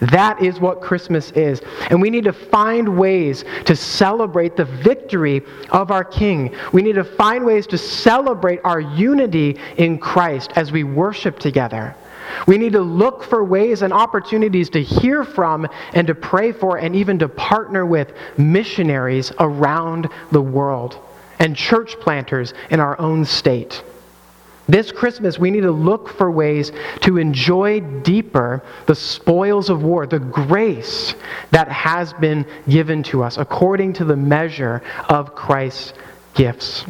That 0.00 0.42
is 0.42 0.58
what 0.58 0.80
Christmas 0.80 1.30
is. 1.32 1.60
And 1.90 2.00
we 2.00 2.08
need 2.08 2.24
to 2.24 2.32
find 2.32 2.96
ways 2.96 3.44
to 3.66 3.76
celebrate 3.76 4.56
the 4.56 4.64
victory 4.64 5.42
of 5.70 5.90
our 5.90 6.04
King. 6.04 6.54
We 6.72 6.80
need 6.82 6.94
to 6.94 7.04
find 7.04 7.44
ways 7.44 7.66
to 7.68 7.78
celebrate 7.78 8.60
our 8.64 8.80
unity 8.80 9.58
in 9.76 9.98
Christ 9.98 10.52
as 10.56 10.72
we 10.72 10.84
worship 10.84 11.38
together. 11.38 11.94
We 12.46 12.56
need 12.56 12.72
to 12.72 12.80
look 12.80 13.24
for 13.24 13.44
ways 13.44 13.82
and 13.82 13.92
opportunities 13.92 14.70
to 14.70 14.82
hear 14.82 15.24
from 15.24 15.68
and 15.92 16.06
to 16.06 16.14
pray 16.14 16.52
for 16.52 16.78
and 16.78 16.96
even 16.96 17.18
to 17.18 17.28
partner 17.28 17.84
with 17.84 18.12
missionaries 18.38 19.32
around 19.38 20.08
the 20.30 20.40
world 20.40 20.98
and 21.40 21.56
church 21.56 21.98
planters 21.98 22.54
in 22.70 22.78
our 22.78 22.98
own 23.00 23.24
state. 23.24 23.82
This 24.68 24.92
Christmas, 24.92 25.36
we 25.36 25.50
need 25.50 25.62
to 25.62 25.72
look 25.72 26.10
for 26.10 26.30
ways 26.30 26.70
to 27.00 27.18
enjoy 27.18 27.80
deeper 27.80 28.62
the 28.86 28.94
spoils 28.94 29.68
of 29.68 29.82
war, 29.82 30.06
the 30.06 30.20
grace 30.20 31.16
that 31.50 31.66
has 31.66 32.12
been 32.12 32.46
given 32.68 33.02
to 33.04 33.24
us 33.24 33.36
according 33.36 33.94
to 33.94 34.04
the 34.04 34.14
measure 34.14 34.80
of 35.08 35.34
Christ's 35.34 35.94
gifts. 36.34 36.84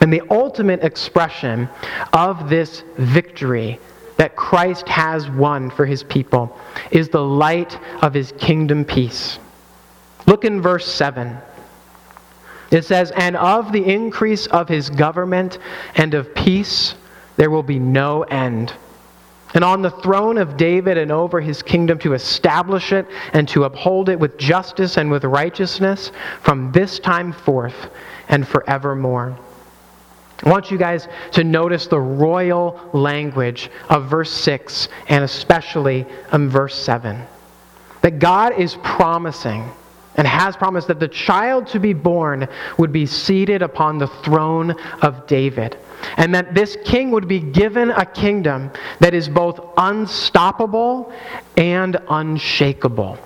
And 0.00 0.10
the 0.10 0.22
ultimate 0.30 0.82
expression 0.82 1.68
of 2.14 2.48
this 2.48 2.82
victory 2.96 3.78
that 4.16 4.36
Christ 4.36 4.88
has 4.88 5.28
won 5.28 5.68
for 5.68 5.84
his 5.84 6.02
people 6.02 6.58
is 6.90 7.10
the 7.10 7.22
light 7.22 7.78
of 8.02 8.14
his 8.14 8.32
kingdom 8.38 8.86
peace. 8.86 9.38
Look 10.26 10.46
in 10.46 10.62
verse 10.62 10.86
7. 10.86 11.36
It 12.70 12.84
says, 12.84 13.12
And 13.12 13.36
of 13.36 13.72
the 13.72 13.84
increase 13.84 14.46
of 14.46 14.68
his 14.68 14.90
government 14.90 15.58
and 15.94 16.14
of 16.14 16.34
peace 16.34 16.94
there 17.36 17.50
will 17.50 17.62
be 17.62 17.78
no 17.78 18.22
end. 18.22 18.72
And 19.54 19.62
on 19.64 19.82
the 19.82 19.90
throne 19.90 20.38
of 20.38 20.56
David 20.56 20.98
and 20.98 21.12
over 21.12 21.40
his 21.40 21.62
kingdom 21.62 21.98
to 22.00 22.14
establish 22.14 22.92
it 22.92 23.06
and 23.32 23.48
to 23.50 23.64
uphold 23.64 24.08
it 24.08 24.18
with 24.18 24.36
justice 24.38 24.96
and 24.96 25.10
with 25.10 25.24
righteousness 25.24 26.12
from 26.42 26.72
this 26.72 26.98
time 26.98 27.32
forth 27.32 27.90
and 28.28 28.46
forevermore. 28.46 29.38
I 30.44 30.50
want 30.50 30.70
you 30.70 30.76
guys 30.76 31.08
to 31.32 31.44
notice 31.44 31.86
the 31.86 32.00
royal 32.00 32.90
language 32.92 33.70
of 33.88 34.10
verse 34.10 34.30
6 34.30 34.88
and 35.08 35.24
especially 35.24 36.04
in 36.32 36.50
verse 36.50 36.74
7. 36.74 37.22
That 38.02 38.18
God 38.18 38.58
is 38.58 38.76
promising 38.82 39.70
and 40.16 40.26
has 40.26 40.56
promised 40.56 40.88
that 40.88 41.00
the 41.00 41.08
child 41.08 41.66
to 41.68 41.80
be 41.80 41.92
born 41.92 42.48
would 42.78 42.92
be 42.92 43.06
seated 43.06 43.62
upon 43.62 43.98
the 43.98 44.06
throne 44.06 44.72
of 45.02 45.26
David, 45.26 45.76
and 46.16 46.34
that 46.34 46.54
this 46.54 46.76
king 46.84 47.10
would 47.10 47.28
be 47.28 47.40
given 47.40 47.90
a 47.90 48.04
kingdom 48.04 48.70
that 49.00 49.14
is 49.14 49.28
both 49.28 49.60
unstoppable 49.76 51.12
and 51.56 51.96
unshakable. 52.08 53.18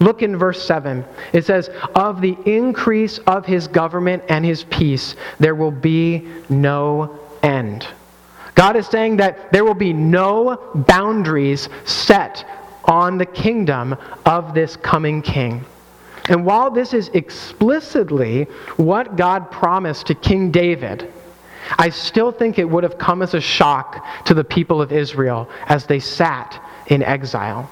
Look 0.00 0.22
in 0.22 0.36
verse 0.36 0.62
7. 0.64 1.04
It 1.32 1.44
says, 1.44 1.70
Of 1.94 2.20
the 2.20 2.36
increase 2.44 3.18
of 3.18 3.44
his 3.44 3.66
government 3.66 4.22
and 4.28 4.44
his 4.44 4.64
peace, 4.64 5.16
there 5.40 5.56
will 5.56 5.72
be 5.72 6.28
no 6.48 7.18
end. 7.42 7.86
God 8.54 8.76
is 8.76 8.86
saying 8.86 9.18
that 9.18 9.52
there 9.52 9.64
will 9.64 9.74
be 9.74 9.92
no 9.92 10.72
boundaries 10.74 11.68
set 11.84 12.44
on 12.88 13.18
the 13.18 13.26
kingdom 13.26 13.96
of 14.26 14.54
this 14.54 14.76
coming 14.76 15.22
king. 15.22 15.64
And 16.28 16.44
while 16.44 16.70
this 16.70 16.92
is 16.92 17.08
explicitly 17.08 18.44
what 18.76 19.16
God 19.16 19.50
promised 19.50 20.08
to 20.08 20.14
King 20.14 20.50
David, 20.50 21.10
I 21.78 21.90
still 21.90 22.32
think 22.32 22.58
it 22.58 22.68
would 22.68 22.84
have 22.84 22.98
come 22.98 23.22
as 23.22 23.34
a 23.34 23.40
shock 23.40 24.24
to 24.26 24.34
the 24.34 24.44
people 24.44 24.80
of 24.80 24.92
Israel 24.92 25.48
as 25.66 25.86
they 25.86 26.00
sat 26.00 26.62
in 26.86 27.02
exile. 27.02 27.70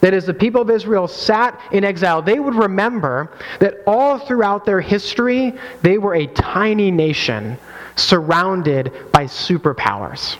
That 0.00 0.14
as 0.14 0.24
the 0.24 0.34
people 0.34 0.62
of 0.62 0.70
Israel 0.70 1.06
sat 1.08 1.60
in 1.72 1.84
exile, 1.84 2.22
they 2.22 2.40
would 2.40 2.54
remember 2.54 3.30
that 3.58 3.82
all 3.86 4.18
throughout 4.18 4.64
their 4.64 4.80
history, 4.80 5.54
they 5.82 5.98
were 5.98 6.14
a 6.14 6.26
tiny 6.26 6.90
nation 6.90 7.58
surrounded 7.96 8.92
by 9.12 9.24
superpowers. 9.24 10.38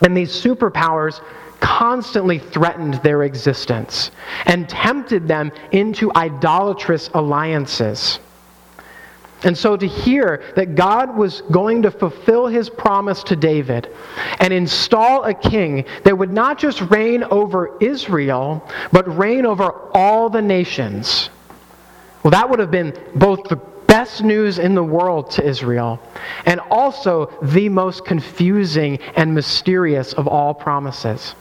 And 0.00 0.16
these 0.16 0.32
superpowers 0.32 1.20
constantly 1.62 2.38
threatened 2.38 2.94
their 2.96 3.22
existence 3.22 4.10
and 4.46 4.68
tempted 4.68 5.28
them 5.28 5.52
into 5.70 6.12
idolatrous 6.14 7.08
alliances. 7.14 8.18
And 9.44 9.56
so 9.56 9.76
to 9.76 9.86
hear 9.86 10.42
that 10.56 10.74
God 10.74 11.16
was 11.16 11.42
going 11.52 11.82
to 11.82 11.90
fulfill 11.90 12.46
his 12.46 12.68
promise 12.68 13.22
to 13.24 13.36
David 13.36 13.88
and 14.40 14.52
install 14.52 15.24
a 15.24 15.34
king 15.34 15.84
that 16.04 16.16
would 16.16 16.32
not 16.32 16.58
just 16.58 16.80
reign 16.82 17.24
over 17.24 17.76
Israel, 17.80 18.68
but 18.92 19.16
reign 19.16 19.46
over 19.46 19.72
all 19.94 20.30
the 20.30 20.42
nations, 20.42 21.30
well, 22.22 22.32
that 22.32 22.48
would 22.48 22.58
have 22.58 22.70
been 22.70 22.96
both 23.16 23.44
the 23.44 23.56
best 23.86 24.22
news 24.22 24.58
in 24.58 24.74
the 24.74 24.82
world 24.82 25.30
to 25.32 25.44
Israel 25.44 26.00
and 26.46 26.60
also 26.70 27.32
the 27.42 27.68
most 27.68 28.04
confusing 28.04 28.98
and 29.16 29.34
mysterious 29.34 30.12
of 30.12 30.26
all 30.26 30.54
promises. 30.54 31.34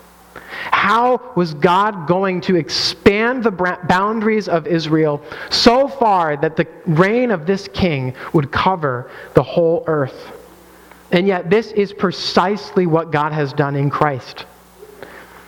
How 0.51 1.31
was 1.35 1.53
God 1.53 2.07
going 2.07 2.41
to 2.41 2.55
expand 2.55 3.43
the 3.43 3.51
boundaries 3.51 4.47
of 4.47 4.67
Israel 4.67 5.21
so 5.49 5.87
far 5.87 6.37
that 6.37 6.55
the 6.55 6.67
reign 6.85 7.31
of 7.31 7.45
this 7.45 7.67
king 7.69 8.13
would 8.33 8.51
cover 8.51 9.09
the 9.33 9.43
whole 9.43 9.83
earth? 9.87 10.31
And 11.11 11.27
yet, 11.27 11.49
this 11.49 11.71
is 11.73 11.91
precisely 11.91 12.85
what 12.85 13.11
God 13.11 13.33
has 13.33 13.53
done 13.53 13.75
in 13.75 13.89
Christ. 13.89 14.45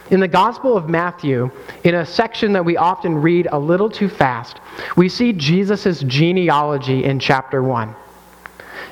In 0.10 0.20
the 0.20 0.28
Gospel 0.28 0.78
of 0.78 0.90
Matthew, 0.90 1.50
in 1.86 1.96
a 1.96 2.06
section 2.06 2.54
that 2.54 2.66
we 2.66 2.76
often 2.76 3.16
read 3.16 3.48
a 3.52 3.58
little 3.58 3.90
too 3.90 4.10
fast, 4.10 4.60
we 4.98 5.08
see 5.08 5.32
Jesus' 5.32 6.02
genealogy 6.02 7.06
in 7.06 7.20
chapter 7.20 7.64
1. 7.64 7.96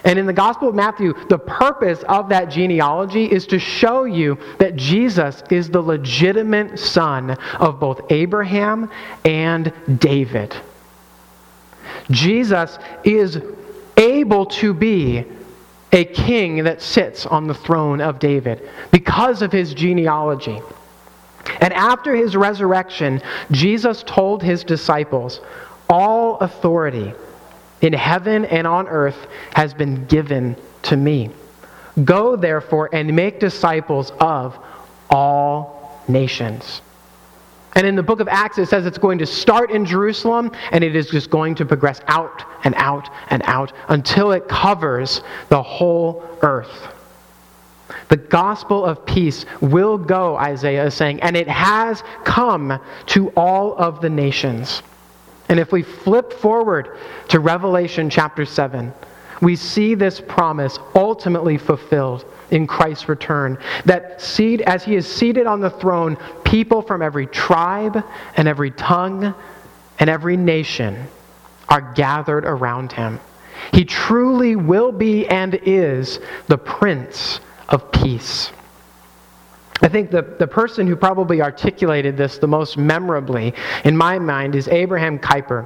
And 0.03 0.17
in 0.17 0.25
the 0.25 0.33
Gospel 0.33 0.69
of 0.69 0.75
Matthew, 0.75 1.13
the 1.27 1.37
purpose 1.37 2.03
of 2.03 2.29
that 2.29 2.45
genealogy 2.49 3.25
is 3.25 3.45
to 3.47 3.59
show 3.59 4.05
you 4.05 4.37
that 4.57 4.75
Jesus 4.75 5.43
is 5.51 5.69
the 5.69 5.81
legitimate 5.81 6.79
son 6.79 7.31
of 7.59 7.79
both 7.79 8.11
Abraham 8.11 8.89
and 9.23 9.71
David. 9.99 10.55
Jesus 12.09 12.79
is 13.03 13.39
able 13.97 14.45
to 14.47 14.73
be 14.73 15.23
a 15.91 16.05
king 16.05 16.63
that 16.63 16.81
sits 16.81 17.25
on 17.25 17.47
the 17.47 17.53
throne 17.53 18.01
of 18.01 18.17
David 18.17 18.67
because 18.91 19.41
of 19.41 19.51
his 19.51 19.73
genealogy. 19.73 20.61
And 21.59 21.73
after 21.73 22.15
his 22.15 22.35
resurrection, 22.35 23.21
Jesus 23.51 24.03
told 24.03 24.41
his 24.41 24.63
disciples, 24.63 25.41
All 25.89 26.37
authority 26.37 27.13
in 27.81 27.93
heaven 27.93 28.45
and 28.45 28.65
on 28.65 28.87
earth 28.87 29.27
has 29.53 29.73
been 29.73 30.05
given 30.05 30.55
to 30.83 30.95
me. 30.95 31.29
Go, 32.05 32.35
therefore, 32.35 32.89
and 32.93 33.13
make 33.15 33.39
disciples 33.39 34.11
of 34.19 34.57
all 35.09 36.01
nations. 36.07 36.81
And 37.73 37.87
in 37.87 37.95
the 37.95 38.03
book 38.03 38.19
of 38.19 38.27
Acts, 38.27 38.57
it 38.57 38.67
says 38.67 38.85
it's 38.85 38.97
going 38.97 39.17
to 39.19 39.25
start 39.25 39.71
in 39.71 39.85
Jerusalem 39.85 40.51
and 40.71 40.83
it 40.83 40.95
is 40.95 41.09
just 41.09 41.29
going 41.29 41.55
to 41.55 41.65
progress 41.65 42.01
out 42.07 42.43
and 42.63 42.75
out 42.75 43.09
and 43.29 43.41
out 43.45 43.71
until 43.87 44.31
it 44.31 44.47
covers 44.47 45.21
the 45.49 45.61
whole 45.61 46.23
earth. 46.41 46.89
The 48.09 48.17
gospel 48.17 48.85
of 48.85 49.05
peace 49.05 49.45
will 49.61 49.97
go, 49.97 50.37
Isaiah 50.37 50.85
is 50.85 50.93
saying, 50.93 51.21
and 51.21 51.35
it 51.35 51.47
has 51.47 52.03
come 52.23 52.79
to 53.07 53.29
all 53.31 53.75
of 53.77 54.01
the 54.01 54.09
nations. 54.09 54.81
And 55.51 55.59
if 55.59 55.73
we 55.73 55.83
flip 55.83 56.31
forward 56.31 56.97
to 57.27 57.41
Revelation 57.41 58.09
chapter 58.09 58.45
7, 58.45 58.93
we 59.41 59.57
see 59.57 59.95
this 59.95 60.21
promise 60.21 60.79
ultimately 60.95 61.57
fulfilled 61.57 62.23
in 62.51 62.65
Christ's 62.65 63.09
return. 63.09 63.57
That 63.83 64.21
seed, 64.21 64.61
as 64.61 64.85
he 64.85 64.95
is 64.95 65.05
seated 65.05 65.47
on 65.47 65.59
the 65.59 65.69
throne, 65.69 66.17
people 66.45 66.81
from 66.81 67.01
every 67.01 67.27
tribe 67.27 68.01
and 68.37 68.47
every 68.47 68.71
tongue 68.71 69.35
and 69.99 70.09
every 70.09 70.37
nation 70.37 71.05
are 71.67 71.81
gathered 71.95 72.45
around 72.45 72.93
him. 72.93 73.19
He 73.73 73.83
truly 73.83 74.55
will 74.55 74.93
be 74.93 75.27
and 75.27 75.59
is 75.63 76.21
the 76.47 76.57
Prince 76.57 77.41
of 77.67 77.91
Peace. 77.91 78.53
I 79.81 79.87
think 79.87 80.11
the, 80.11 80.21
the 80.21 80.47
person 80.47 80.85
who 80.85 80.95
probably 80.95 81.41
articulated 81.41 82.15
this 82.15 82.37
the 82.37 82.47
most 82.47 82.77
memorably 82.77 83.53
in 83.83 83.97
my 83.97 84.19
mind 84.19 84.55
is 84.55 84.67
Abraham 84.67 85.17
Kuyper, 85.17 85.65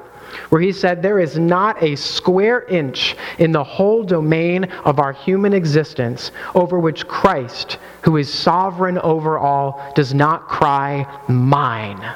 where 0.50 0.62
he 0.62 0.72
said, 0.72 1.02
There 1.02 1.20
is 1.20 1.38
not 1.38 1.82
a 1.84 1.98
square 1.98 2.64
inch 2.64 3.18
in 3.40 3.52
the 3.52 3.64
whole 3.64 4.04
domain 4.04 4.66
of 4.86 5.00
our 5.00 5.12
human 5.12 5.54
existence 5.54 6.32
over 6.54 6.80
which 6.80 7.08
Christ, 7.08 7.78
who 8.04 8.16
is 8.16 8.34
sovereign 8.34 8.98
over 9.00 9.38
all, 9.38 9.92
does 9.96 10.14
not 10.14 10.48
cry, 10.48 11.06
Mine. 11.28 12.16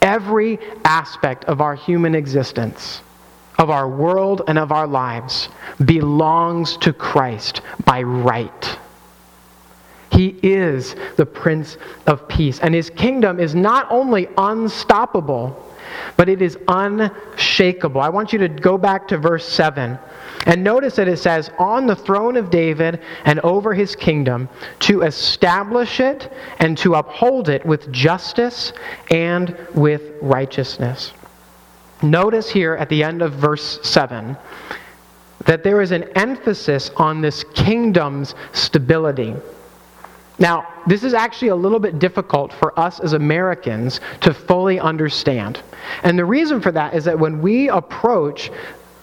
Every 0.00 0.58
aspect 0.84 1.44
of 1.46 1.60
our 1.60 1.74
human 1.74 2.14
existence, 2.14 3.02
of 3.58 3.70
our 3.70 3.88
world, 3.88 4.42
and 4.46 4.58
of 4.58 4.70
our 4.70 4.86
lives 4.86 5.48
belongs 5.84 6.76
to 6.78 6.92
Christ 6.92 7.62
by 7.84 8.02
right. 8.02 8.78
He 10.12 10.36
is 10.42 10.94
the 11.16 11.26
Prince 11.26 11.78
of 12.06 12.28
Peace. 12.28 12.60
And 12.60 12.74
his 12.74 12.90
kingdom 12.90 13.40
is 13.40 13.54
not 13.54 13.86
only 13.90 14.28
unstoppable, 14.36 15.68
but 16.16 16.28
it 16.28 16.42
is 16.42 16.58
unshakable. 16.68 18.00
I 18.00 18.08
want 18.08 18.32
you 18.32 18.38
to 18.40 18.48
go 18.48 18.78
back 18.78 19.08
to 19.08 19.18
verse 19.18 19.46
7 19.46 19.98
and 20.46 20.64
notice 20.64 20.96
that 20.96 21.08
it 21.08 21.18
says, 21.18 21.50
On 21.58 21.86
the 21.86 21.94
throne 21.94 22.36
of 22.36 22.50
David 22.50 23.00
and 23.24 23.38
over 23.40 23.74
his 23.74 23.94
kingdom, 23.94 24.48
to 24.80 25.02
establish 25.02 26.00
it 26.00 26.32
and 26.58 26.76
to 26.78 26.94
uphold 26.94 27.48
it 27.48 27.64
with 27.64 27.90
justice 27.92 28.72
and 29.10 29.56
with 29.74 30.02
righteousness. 30.20 31.12
Notice 32.02 32.50
here 32.50 32.74
at 32.74 32.88
the 32.88 33.04
end 33.04 33.22
of 33.22 33.32
verse 33.34 33.78
7 33.88 34.36
that 35.44 35.62
there 35.62 35.80
is 35.80 35.92
an 35.92 36.04
emphasis 36.16 36.90
on 36.96 37.20
this 37.20 37.44
kingdom's 37.54 38.34
stability. 38.52 39.34
Now, 40.42 40.66
this 40.88 41.04
is 41.04 41.14
actually 41.14 41.48
a 41.48 41.54
little 41.54 41.78
bit 41.78 42.00
difficult 42.00 42.52
for 42.52 42.76
us 42.78 42.98
as 42.98 43.12
Americans 43.12 44.00
to 44.22 44.34
fully 44.34 44.80
understand. 44.80 45.62
And 46.02 46.18
the 46.18 46.24
reason 46.24 46.60
for 46.60 46.72
that 46.72 46.94
is 46.94 47.04
that 47.04 47.16
when 47.16 47.40
we 47.40 47.68
approach 47.68 48.50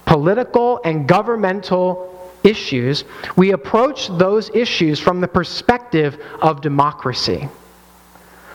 political 0.06 0.82
and 0.84 1.08
governmental 1.08 2.06
issues, 2.44 3.06
we 3.38 3.54
approach 3.54 4.10
those 4.18 4.50
issues 4.54 5.00
from 5.00 5.22
the 5.22 5.30
perspective 5.30 6.22
of 6.42 6.60
democracy. 6.60 7.48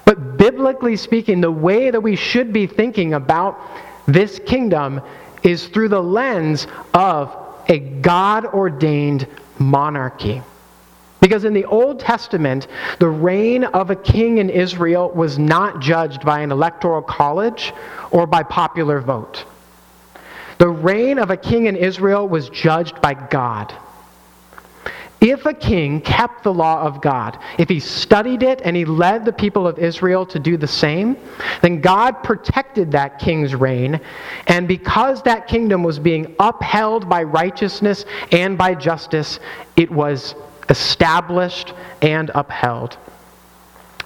But 0.04 0.36
biblically 0.36 0.96
speaking, 0.96 1.40
the 1.40 1.50
way 1.50 1.90
that 1.90 2.02
we 2.02 2.16
should 2.16 2.52
be 2.52 2.66
thinking 2.66 3.14
about 3.14 3.58
this 4.06 4.38
kingdom 4.44 5.00
is 5.42 5.68
through 5.68 5.88
the 5.88 6.02
lens 6.02 6.66
of 6.92 7.34
a 7.66 7.78
God 7.78 8.44
ordained 8.44 9.26
monarchy. 9.58 10.42
Because 11.24 11.46
in 11.46 11.54
the 11.54 11.64
Old 11.64 12.00
Testament, 12.00 12.66
the 12.98 13.08
reign 13.08 13.64
of 13.64 13.88
a 13.88 13.96
king 13.96 14.36
in 14.36 14.50
Israel 14.50 15.10
was 15.12 15.38
not 15.38 15.80
judged 15.80 16.22
by 16.22 16.40
an 16.40 16.52
electoral 16.52 17.00
college 17.00 17.72
or 18.10 18.26
by 18.26 18.42
popular 18.42 19.00
vote. 19.00 19.46
The 20.58 20.68
reign 20.68 21.18
of 21.18 21.30
a 21.30 21.36
king 21.38 21.64
in 21.64 21.76
Israel 21.76 22.28
was 22.28 22.50
judged 22.50 23.00
by 23.00 23.14
God. 23.14 23.74
If 25.22 25.46
a 25.46 25.54
king 25.54 26.02
kept 26.02 26.42
the 26.42 26.52
law 26.52 26.82
of 26.82 27.00
God, 27.00 27.38
if 27.56 27.70
he 27.70 27.80
studied 27.80 28.42
it 28.42 28.60
and 28.62 28.76
he 28.76 28.84
led 28.84 29.24
the 29.24 29.32
people 29.32 29.66
of 29.66 29.78
Israel 29.78 30.26
to 30.26 30.38
do 30.38 30.58
the 30.58 30.66
same, 30.66 31.16
then 31.62 31.80
God 31.80 32.22
protected 32.22 32.92
that 32.92 33.18
king's 33.18 33.54
reign. 33.54 33.98
And 34.46 34.68
because 34.68 35.22
that 35.22 35.46
kingdom 35.46 35.82
was 35.82 35.98
being 35.98 36.36
upheld 36.38 37.08
by 37.08 37.22
righteousness 37.22 38.04
and 38.30 38.58
by 38.58 38.74
justice, 38.74 39.40
it 39.74 39.90
was 39.90 40.34
established 40.68 41.72
and 42.02 42.30
upheld. 42.34 42.96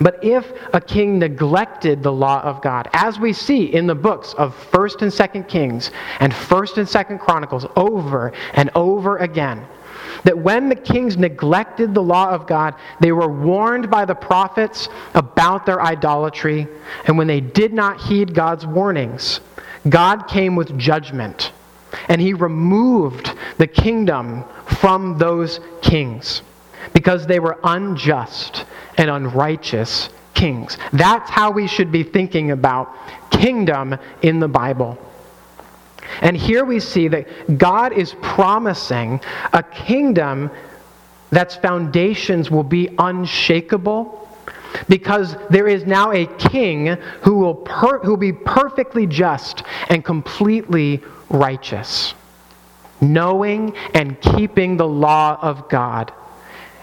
But 0.01 0.23
if 0.23 0.47
a 0.73 0.81
king 0.81 1.19
neglected 1.19 2.03
the 2.03 2.13
law 2.13 2.41
of 2.43 2.63
God, 2.63 2.89
as 2.93 3.19
we 3.19 3.33
see 3.33 3.65
in 3.65 3.87
the 3.87 3.95
books 3.95 4.33
of 4.35 4.55
1st 4.71 5.03
and 5.03 5.13
2nd 5.13 5.49
Kings 5.49 5.91
and 6.21 6.33
1st 6.33 6.77
and 6.79 6.87
2nd 6.87 7.21
Chronicles 7.21 7.67
over 7.77 8.33
and 8.55 8.71
over 8.75 9.17
again, 9.19 9.67
that 10.25 10.39
when 10.39 10.69
the 10.69 10.75
kings 10.75 11.17
neglected 11.17 11.95
the 11.95 12.03
law 12.03 12.29
of 12.31 12.47
God, 12.47 12.75
they 13.01 13.13
were 13.13 13.29
warned 13.29 13.91
by 13.91 14.05
the 14.05 14.15
prophets 14.15 14.89
about 15.15 15.67
their 15.67 15.81
idolatry, 15.81 16.67
and 17.07 17.19
when 17.19 17.27
they 17.27 17.41
did 17.41 17.73
not 17.73 18.01
heed 18.01 18.35
God's 18.35 18.67
warnings, 18.67 19.41
God 19.89 20.29
came 20.29 20.57
with 20.57 20.79
judgment, 20.79 21.53
and 22.09 22.21
he 22.21 22.35
removed 22.35 23.33
the 23.59 23.67
kingdom 23.67 24.45
from 24.81 25.19
those 25.19 25.61
kings 25.83 26.43
because 26.93 27.27
they 27.27 27.41
were 27.41 27.59
unjust 27.65 28.65
and 28.97 29.11
unrighteous 29.11 30.09
kings. 30.35 30.79
That's 30.93 31.31
how 31.31 31.51
we 31.51 31.67
should 31.67 31.91
be 31.91 32.03
thinking 32.03 32.53
about 32.53 32.95
kingdom 33.31 33.97
in 34.23 34.41
the 34.41 34.49
Bible. 34.49 34.99
And 36.23 36.37
here 36.37 36.65
we 36.65 36.81
see 36.81 37.09
that 37.09 37.59
God 37.59 37.93
is 37.93 38.15
promising 38.23 39.21
a 39.53 39.63
kingdom 39.63 40.51
that's 41.31 41.57
foundations 41.57 42.51
will 42.51 42.65
be 42.65 42.89
unshakable 42.99 44.29
because 44.89 45.37
there 45.51 45.69
is 45.69 45.85
now 45.87 46.13
a 46.13 46.27
king 46.27 46.87
who 47.23 47.35
will, 47.35 47.55
per- 47.55 47.99
who 48.01 48.11
will 48.11 48.17
be 48.17 48.33
perfectly 48.33 49.07
just 49.07 49.63
and 49.89 50.05
completely 50.05 51.03
righteous, 51.29 52.15
knowing 53.01 53.75
and 53.95 54.21
keeping 54.21 54.77
the 54.77 54.89
law 54.89 55.39
of 55.41 55.69
God 55.69 56.13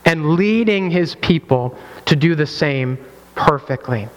and 0.05 0.35
leading 0.35 0.89
his 0.89 1.15
people 1.15 1.77
to 2.05 2.15
do 2.15 2.35
the 2.35 2.47
same 2.47 2.97
perfectly. 3.33 4.07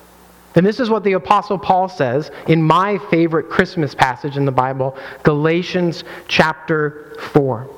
And 0.55 0.67
this 0.67 0.81
is 0.81 0.91
what 0.91 1.05
the 1.05 1.13
Apostle 1.13 1.59
Paul 1.59 1.89
says 1.89 2.31
in 2.47 2.63
my 2.63 2.99
favorite 3.11 3.49
Christmas 3.49 3.95
passage 3.95 4.37
in 4.37 4.45
the 4.45 4.53
Bible, 4.53 4.97
Galatians 5.23 6.05
chapter 6.27 7.17
4. 7.33 7.71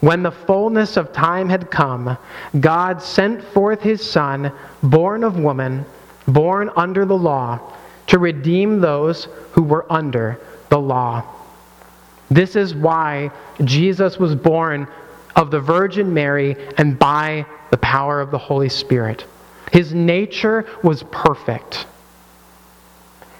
When 0.00 0.22
the 0.22 0.30
fullness 0.30 0.96
of 0.96 1.12
time 1.12 1.48
had 1.48 1.70
come, 1.70 2.16
God 2.60 3.02
sent 3.02 3.42
forth 3.42 3.80
his 3.80 4.08
Son, 4.08 4.52
born 4.82 5.24
of 5.24 5.38
woman, 5.38 5.84
born 6.28 6.70
under 6.76 7.04
the 7.04 7.16
law, 7.16 7.60
to 8.08 8.18
redeem 8.18 8.80
those 8.80 9.26
who 9.52 9.62
were 9.62 9.90
under 9.90 10.38
the 10.68 10.78
law. 10.78 11.24
This 12.30 12.56
is 12.56 12.74
why 12.74 13.30
Jesus 13.62 14.18
was 14.18 14.34
born 14.34 14.88
of 15.34 15.50
the 15.50 15.60
Virgin 15.60 16.12
Mary 16.12 16.56
and 16.76 16.98
by 16.98 17.46
the 17.70 17.76
power 17.76 18.20
of 18.20 18.30
the 18.30 18.38
Holy 18.38 18.68
Spirit. 18.68 19.24
His 19.72 19.92
nature 19.92 20.66
was 20.82 21.02
perfect. 21.04 21.86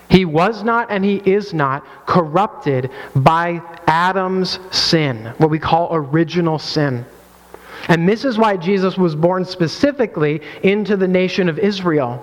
He 0.09 0.25
was 0.25 0.63
not 0.63 0.91
and 0.91 1.05
he 1.05 1.17
is 1.17 1.53
not 1.53 1.85
corrupted 2.07 2.91
by 3.15 3.61
Adam's 3.87 4.59
sin, 4.71 5.33
what 5.39 5.51
we 5.51 5.59
call 5.59 5.89
original 5.93 6.59
sin. 6.59 7.05
And 7.89 8.09
this 8.09 8.25
is 8.25 8.39
why 8.39 8.57
Jesus 8.57 8.97
was 8.97 9.15
born 9.15 9.45
specifically 9.45 10.43
into 10.63 10.97
the 10.97 11.09
nation 11.09 11.49
of 11.49 11.59
Israel, 11.59 12.23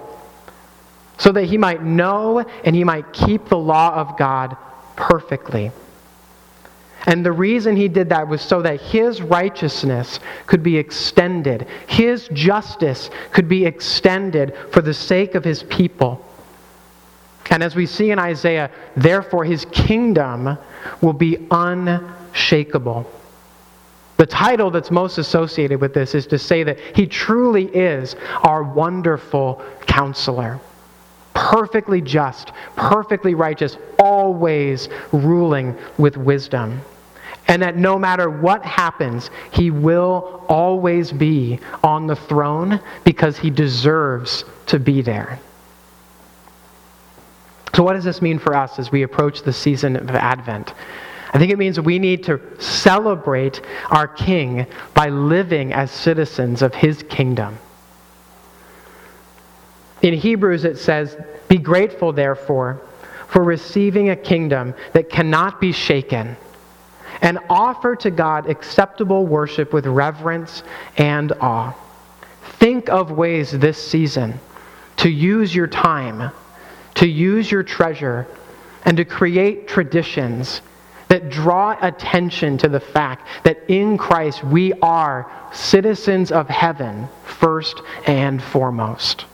so 1.17 1.32
that 1.32 1.45
he 1.45 1.58
might 1.58 1.84
know 1.84 2.39
and 2.63 2.76
he 2.76 2.84
might 2.84 3.12
keep 3.13 3.47
the 3.49 3.58
law 3.58 3.93
of 3.93 4.17
God 4.17 4.58
perfectly. 4.95 5.71
And 7.05 7.25
the 7.25 7.31
reason 7.31 7.75
he 7.75 7.89
did 7.89 8.09
that 8.09 8.27
was 8.27 8.41
so 8.41 8.61
that 8.61 8.79
his 8.79 9.21
righteousness 9.21 10.19
could 10.45 10.63
be 10.63 10.77
extended, 10.77 11.67
his 11.87 12.29
justice 12.29 13.09
could 13.31 13.49
be 13.49 13.65
extended 13.65 14.55
for 14.71 14.81
the 14.81 14.93
sake 14.93 15.35
of 15.35 15.43
his 15.43 15.63
people. 15.63 16.25
And 17.49 17.61
as 17.61 17.75
we 17.75 17.85
see 17.85 18.11
in 18.11 18.19
Isaiah, 18.19 18.71
therefore 18.95 19.43
his 19.43 19.65
kingdom 19.65 20.57
will 21.01 21.13
be 21.13 21.45
unshakable. 21.51 23.09
The 24.15 24.25
title 24.25 24.71
that's 24.71 24.89
most 24.89 25.17
associated 25.17 25.81
with 25.81 25.93
this 25.93 26.15
is 26.15 26.25
to 26.27 26.39
say 26.39 26.63
that 26.63 26.79
he 26.95 27.05
truly 27.05 27.65
is 27.65 28.15
our 28.43 28.63
wonderful 28.63 29.61
counselor 29.87 30.59
perfectly 31.33 31.99
just, 31.99 32.51
perfectly 32.75 33.33
righteous, 33.33 33.77
always 33.97 34.87
ruling 35.11 35.75
with 35.97 36.15
wisdom 36.15 36.79
and 37.47 37.62
that 37.62 37.75
no 37.75 37.99
matter 37.99 38.29
what 38.29 38.63
happens, 38.63 39.29
he 39.51 39.69
will 39.69 40.45
always 40.47 41.12
be 41.12 41.60
on 41.84 42.08
the 42.08 42.15
throne 42.15 42.79
because 43.03 43.38
he 43.38 43.49
deserves 43.49 44.45
to 44.67 44.79
be 44.79 45.01
there. 45.01 45.39
So, 47.75 47.84
what 47.84 47.93
does 47.93 48.03
this 48.03 48.21
mean 48.21 48.39
for 48.39 48.56
us 48.56 48.77
as 48.79 48.91
we 48.91 49.03
approach 49.03 49.41
the 49.41 49.53
season 49.53 49.95
of 49.95 50.10
Advent? 50.12 50.73
I 51.34 51.39
think 51.39 51.51
it 51.51 51.58
means 51.58 51.79
we 51.79 51.97
need 51.97 52.23
to 52.25 52.39
celebrate 52.60 53.62
our 53.89 54.08
King 54.08 54.67
by 54.93 55.10
living 55.10 55.73
as 55.73 55.89
citizens 55.89 56.62
of 56.62 56.75
his 56.75 57.01
kingdom. 57.03 57.58
In 60.03 60.13
Hebrews, 60.13 60.63
it 60.63 60.77
says, 60.77 61.17
Be 61.47 61.58
grateful, 61.58 62.13
therefore, 62.13 62.82
for 63.27 63.43
receiving 63.43 64.12
a 64.12 64.15
kingdom 64.15 64.75
that 64.93 65.10
cannot 65.10 65.60
be 65.60 65.71
shaken 65.71 66.38
and 67.23 67.39
offer 67.49 67.95
to 67.95 68.12
God 68.12 68.47
acceptable 68.49 69.25
worship 69.25 69.73
with 69.73 69.88
reverence 69.88 70.62
and 70.97 71.31
awe. 71.39 71.73
Think 72.59 72.89
of 72.89 73.12
ways 73.12 73.51
this 73.51 73.81
season 73.81 74.39
to 74.97 75.09
use 75.09 75.55
your 75.55 75.67
time, 75.67 76.31
to 76.95 77.07
use 77.07 77.49
your 77.49 77.63
treasure, 77.63 78.27
and 78.86 78.97
to 78.97 79.05
create 79.05 79.67
traditions 79.67 80.62
that 81.07 81.29
draw 81.29 81.77
attention 81.81 82.57
to 82.57 82.67
the 82.67 82.79
fact 82.79 83.27
that 83.43 83.57
in 83.69 83.97
Christ 83.97 84.43
we 84.43 84.73
are 84.81 85.31
citizens 85.53 86.31
of 86.31 86.49
heaven 86.49 87.07
first 87.25 87.81
and 88.05 88.43
foremost. 88.43 89.25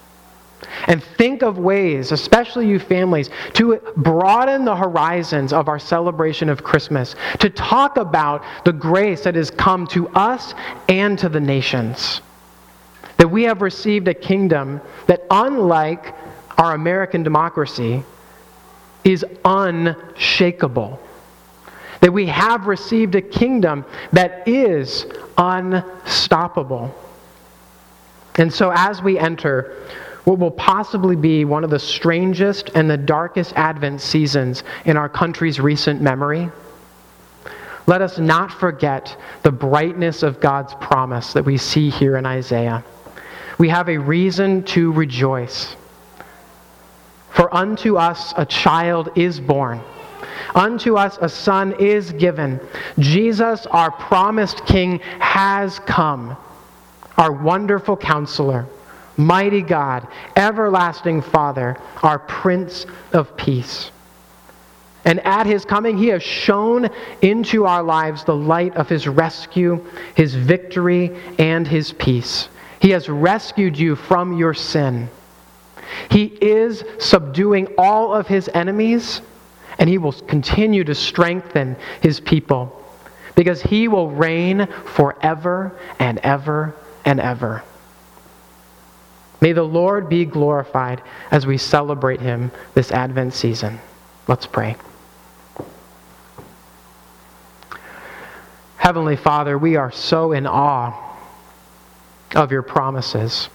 And 0.87 1.03
think 1.03 1.41
of 1.41 1.57
ways, 1.57 2.11
especially 2.11 2.67
you 2.67 2.79
families, 2.79 3.29
to 3.53 3.79
broaden 3.97 4.65
the 4.65 4.75
horizons 4.75 5.53
of 5.53 5.67
our 5.67 5.79
celebration 5.79 6.49
of 6.49 6.63
Christmas, 6.63 7.15
to 7.39 7.49
talk 7.49 7.97
about 7.97 8.43
the 8.65 8.73
grace 8.73 9.23
that 9.23 9.35
has 9.35 9.51
come 9.51 9.87
to 9.87 10.07
us 10.09 10.53
and 10.87 11.17
to 11.19 11.29
the 11.29 11.39
nations. 11.39 12.21
That 13.17 13.29
we 13.29 13.43
have 13.43 13.61
received 13.61 14.07
a 14.07 14.13
kingdom 14.13 14.81
that, 15.07 15.25
unlike 15.29 16.15
our 16.57 16.73
American 16.73 17.23
democracy, 17.23 18.03
is 19.03 19.25
unshakable. 19.45 20.99
That 22.01 22.13
we 22.13 22.27
have 22.27 22.67
received 22.67 23.15
a 23.15 23.21
kingdom 23.21 23.85
that 24.13 24.47
is 24.47 25.05
unstoppable. 25.37 26.95
And 28.35 28.53
so, 28.53 28.71
as 28.73 29.01
we 29.01 29.19
enter, 29.19 29.75
what 30.29 30.37
will 30.37 30.51
possibly 30.51 31.15
be 31.15 31.43
one 31.43 31.63
of 31.63 31.71
the 31.71 31.79
strangest 31.79 32.69
and 32.75 32.87
the 32.87 32.95
darkest 32.95 33.51
Advent 33.55 33.99
seasons 33.99 34.63
in 34.85 34.95
our 34.95 35.09
country's 35.09 35.59
recent 35.59 36.03
memory, 36.03 36.51
let 37.87 38.03
us 38.03 38.19
not 38.19 38.51
forget 38.51 39.17
the 39.41 39.51
brightness 39.51 40.21
of 40.21 40.39
God's 40.39 40.75
promise 40.75 41.33
that 41.33 41.43
we 41.43 41.57
see 41.57 41.89
here 41.89 42.15
in 42.15 42.27
Isaiah. 42.27 42.83
We 43.57 43.69
have 43.69 43.89
a 43.89 43.97
reason 43.97 44.61
to 44.65 44.91
rejoice. 44.91 45.75
For 47.31 47.51
unto 47.51 47.97
us 47.97 48.31
a 48.37 48.45
child 48.45 49.09
is 49.15 49.39
born. 49.39 49.81
Unto 50.53 50.95
us 50.95 51.17
a 51.19 51.27
son 51.27 51.73
is 51.79 52.11
given. 52.11 52.59
Jesus, 52.99 53.65
our 53.65 53.89
promised 53.89 54.63
King, 54.67 54.99
has 55.17 55.79
come, 55.79 56.37
our 57.17 57.31
wonderful 57.31 57.97
counselor 57.97 58.67
mighty 59.19 59.61
God, 59.61 60.07
everlasting 60.35 61.21
Father, 61.21 61.77
our 62.01 62.17
Prince 62.17 62.87
of 63.13 63.37
Peace. 63.37 63.91
And 65.05 65.19
at 65.25 65.45
his 65.45 65.65
coming, 65.65 65.97
he 65.97 66.07
has 66.07 66.23
shone 66.23 66.89
into 67.21 67.65
our 67.65 67.83
lives 67.83 68.23
the 68.23 68.35
light 68.35 68.75
of 68.75 68.89
his 68.89 69.07
rescue, 69.07 69.85
his 70.15 70.33
victory, 70.35 71.15
and 71.37 71.67
his 71.67 71.93
peace. 71.93 72.49
He 72.81 72.89
has 72.91 73.09
rescued 73.09 73.77
you 73.77 73.95
from 73.95 74.37
your 74.37 74.53
sin. 74.53 75.09
He 76.09 76.25
is 76.25 76.83
subduing 76.99 77.67
all 77.77 78.13
of 78.13 78.27
his 78.27 78.49
enemies, 78.53 79.21
and 79.77 79.89
he 79.89 79.97
will 79.97 80.13
continue 80.13 80.83
to 80.83 80.95
strengthen 80.95 81.75
his 82.01 82.19
people. 82.19 82.75
because 83.35 83.61
he 83.61 83.87
will 83.87 84.11
reign 84.11 84.67
forever 84.83 85.71
and 85.97 86.19
ever 86.19 86.75
and 87.05 87.21
ever. 87.21 87.63
May 89.41 89.53
the 89.53 89.63
Lord 89.63 90.09
be 90.09 90.25
glorified 90.25 91.01
as 91.31 91.47
we 91.47 91.57
celebrate 91.57 92.19
him 92.19 92.51
this 92.73 92.91
Advent 92.91 93.33
season. 93.33 93.79
Let's 94.27 94.45
pray. 94.45 94.75
Heavenly 98.77 99.15
Father, 99.15 99.57
we 99.57 99.75
are 99.75 99.91
so 99.91 100.31
in 100.31 100.47
awe 100.47 101.17
of 102.35 102.51
your 102.51 102.61
promises 102.61 103.49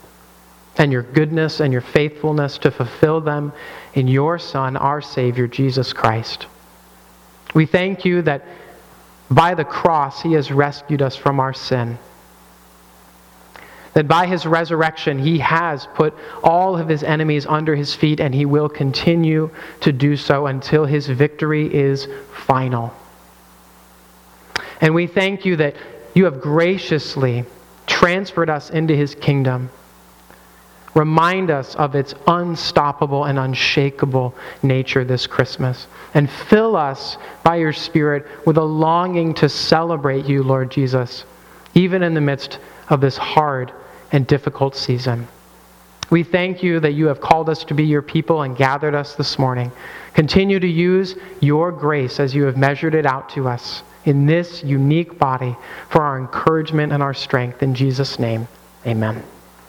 and 0.77 0.91
your 0.91 1.03
goodness 1.03 1.61
and 1.61 1.73
your 1.73 1.83
faithfulness 1.83 2.59
to 2.59 2.71
fulfill 2.71 3.21
them 3.21 3.53
in 3.95 4.09
your 4.09 4.39
Son, 4.39 4.77
our 4.77 5.01
Savior, 5.01 5.47
Jesus 5.47 5.93
Christ. 5.93 6.47
We 7.55 7.67
thank 7.67 8.05
you 8.05 8.23
that 8.23 8.45
by 9.31 9.55
the 9.55 9.65
cross 9.65 10.21
he 10.21 10.33
has 10.33 10.51
rescued 10.51 11.03
us 11.03 11.17
from 11.17 11.41
our 11.41 11.55
sin. 11.55 11.99
That 13.95 14.09
by 14.09 14.27
his 14.27 14.45
resurrection 14.45 15.19
he 15.19 15.39
has 15.39 15.87
put 15.95 16.15
all 16.43 16.77
of 16.77 16.89
his 16.89 17.03
enemies 17.03 17.47
under 17.47 17.75
his 17.75 17.95
feet 17.95 18.21
and 18.21 18.35
he 18.35 18.45
will 18.45 18.69
continue 18.69 19.51
to 19.81 19.93
do 19.93 20.17
so 20.17 20.47
until 20.47 20.85
his 20.85 21.07
victory 21.07 21.73
is 21.73 22.09
final. 22.33 22.93
And 24.81 24.95
we 24.95 25.07
thank 25.07 25.45
you 25.45 25.57
that 25.57 25.77
you 26.15 26.25
have 26.25 26.41
graciously 26.41 27.45
transferred 27.87 28.51
us 28.51 28.71
into 28.71 28.95
his 28.97 29.15
kingdom 29.15 29.71
Remind 30.95 31.51
us 31.51 31.75
of 31.75 31.97
its 31.97 32.15
unstoppable 32.29 33.25
and 33.25 33.39
unshakable 33.39 34.35
nature 34.63 35.05
this 35.05 35.27
Christmas. 35.27 35.89
And 36.15 36.31
fill 36.31 36.77
us 36.77 37.19
by 37.43 37.57
your 37.57 37.73
Spirit 37.73 38.27
with 38.47 38.57
a 38.57 38.65
longing 38.65 39.35
to 39.35 39.49
celebrate 39.49 40.27
you, 40.27 40.45
Lord 40.45 40.71
Jesus, 40.71 41.25
even 41.75 42.05
in 42.05 42.15
the 42.15 42.21
midst 42.21 42.61
of 42.89 43.01
this 43.01 43.17
hard 43.17 43.73
and 44.15 44.27
difficult 44.27 44.77
season. 44.77 45.27
We 46.11 46.23
thank 46.23 46.63
you 46.63 46.81
that 46.81 46.93
you 46.93 47.07
have 47.07 47.21
called 47.21 47.49
us 47.49 47.65
to 47.65 47.75
be 47.75 47.85
your 47.85 48.03
people 48.03 48.43
and 48.43 48.57
gathered 48.57 48.95
us 48.95 49.17
this 49.17 49.39
morning. 49.39 49.73
Continue 50.15 50.61
to 50.61 50.69
use 50.69 51.17
your 51.41 51.73
grace 51.73 52.21
as 52.21 52.35
you 52.35 52.45
have 52.45 52.57
measured 52.57 52.95
it 52.95 53.07
out 53.07 53.29
to 53.31 53.49
us 53.49 53.83
in 54.05 54.27
this 54.27 54.63
unique 54.63 55.19
body 55.19 55.57
for 55.91 56.03
our 56.03 56.19
encouragement 56.19 56.93
and 56.93 57.03
our 57.03 57.15
strength. 57.15 57.63
In 57.63 57.75
Jesus' 57.75 58.19
name, 58.19 58.47
amen. 58.87 59.25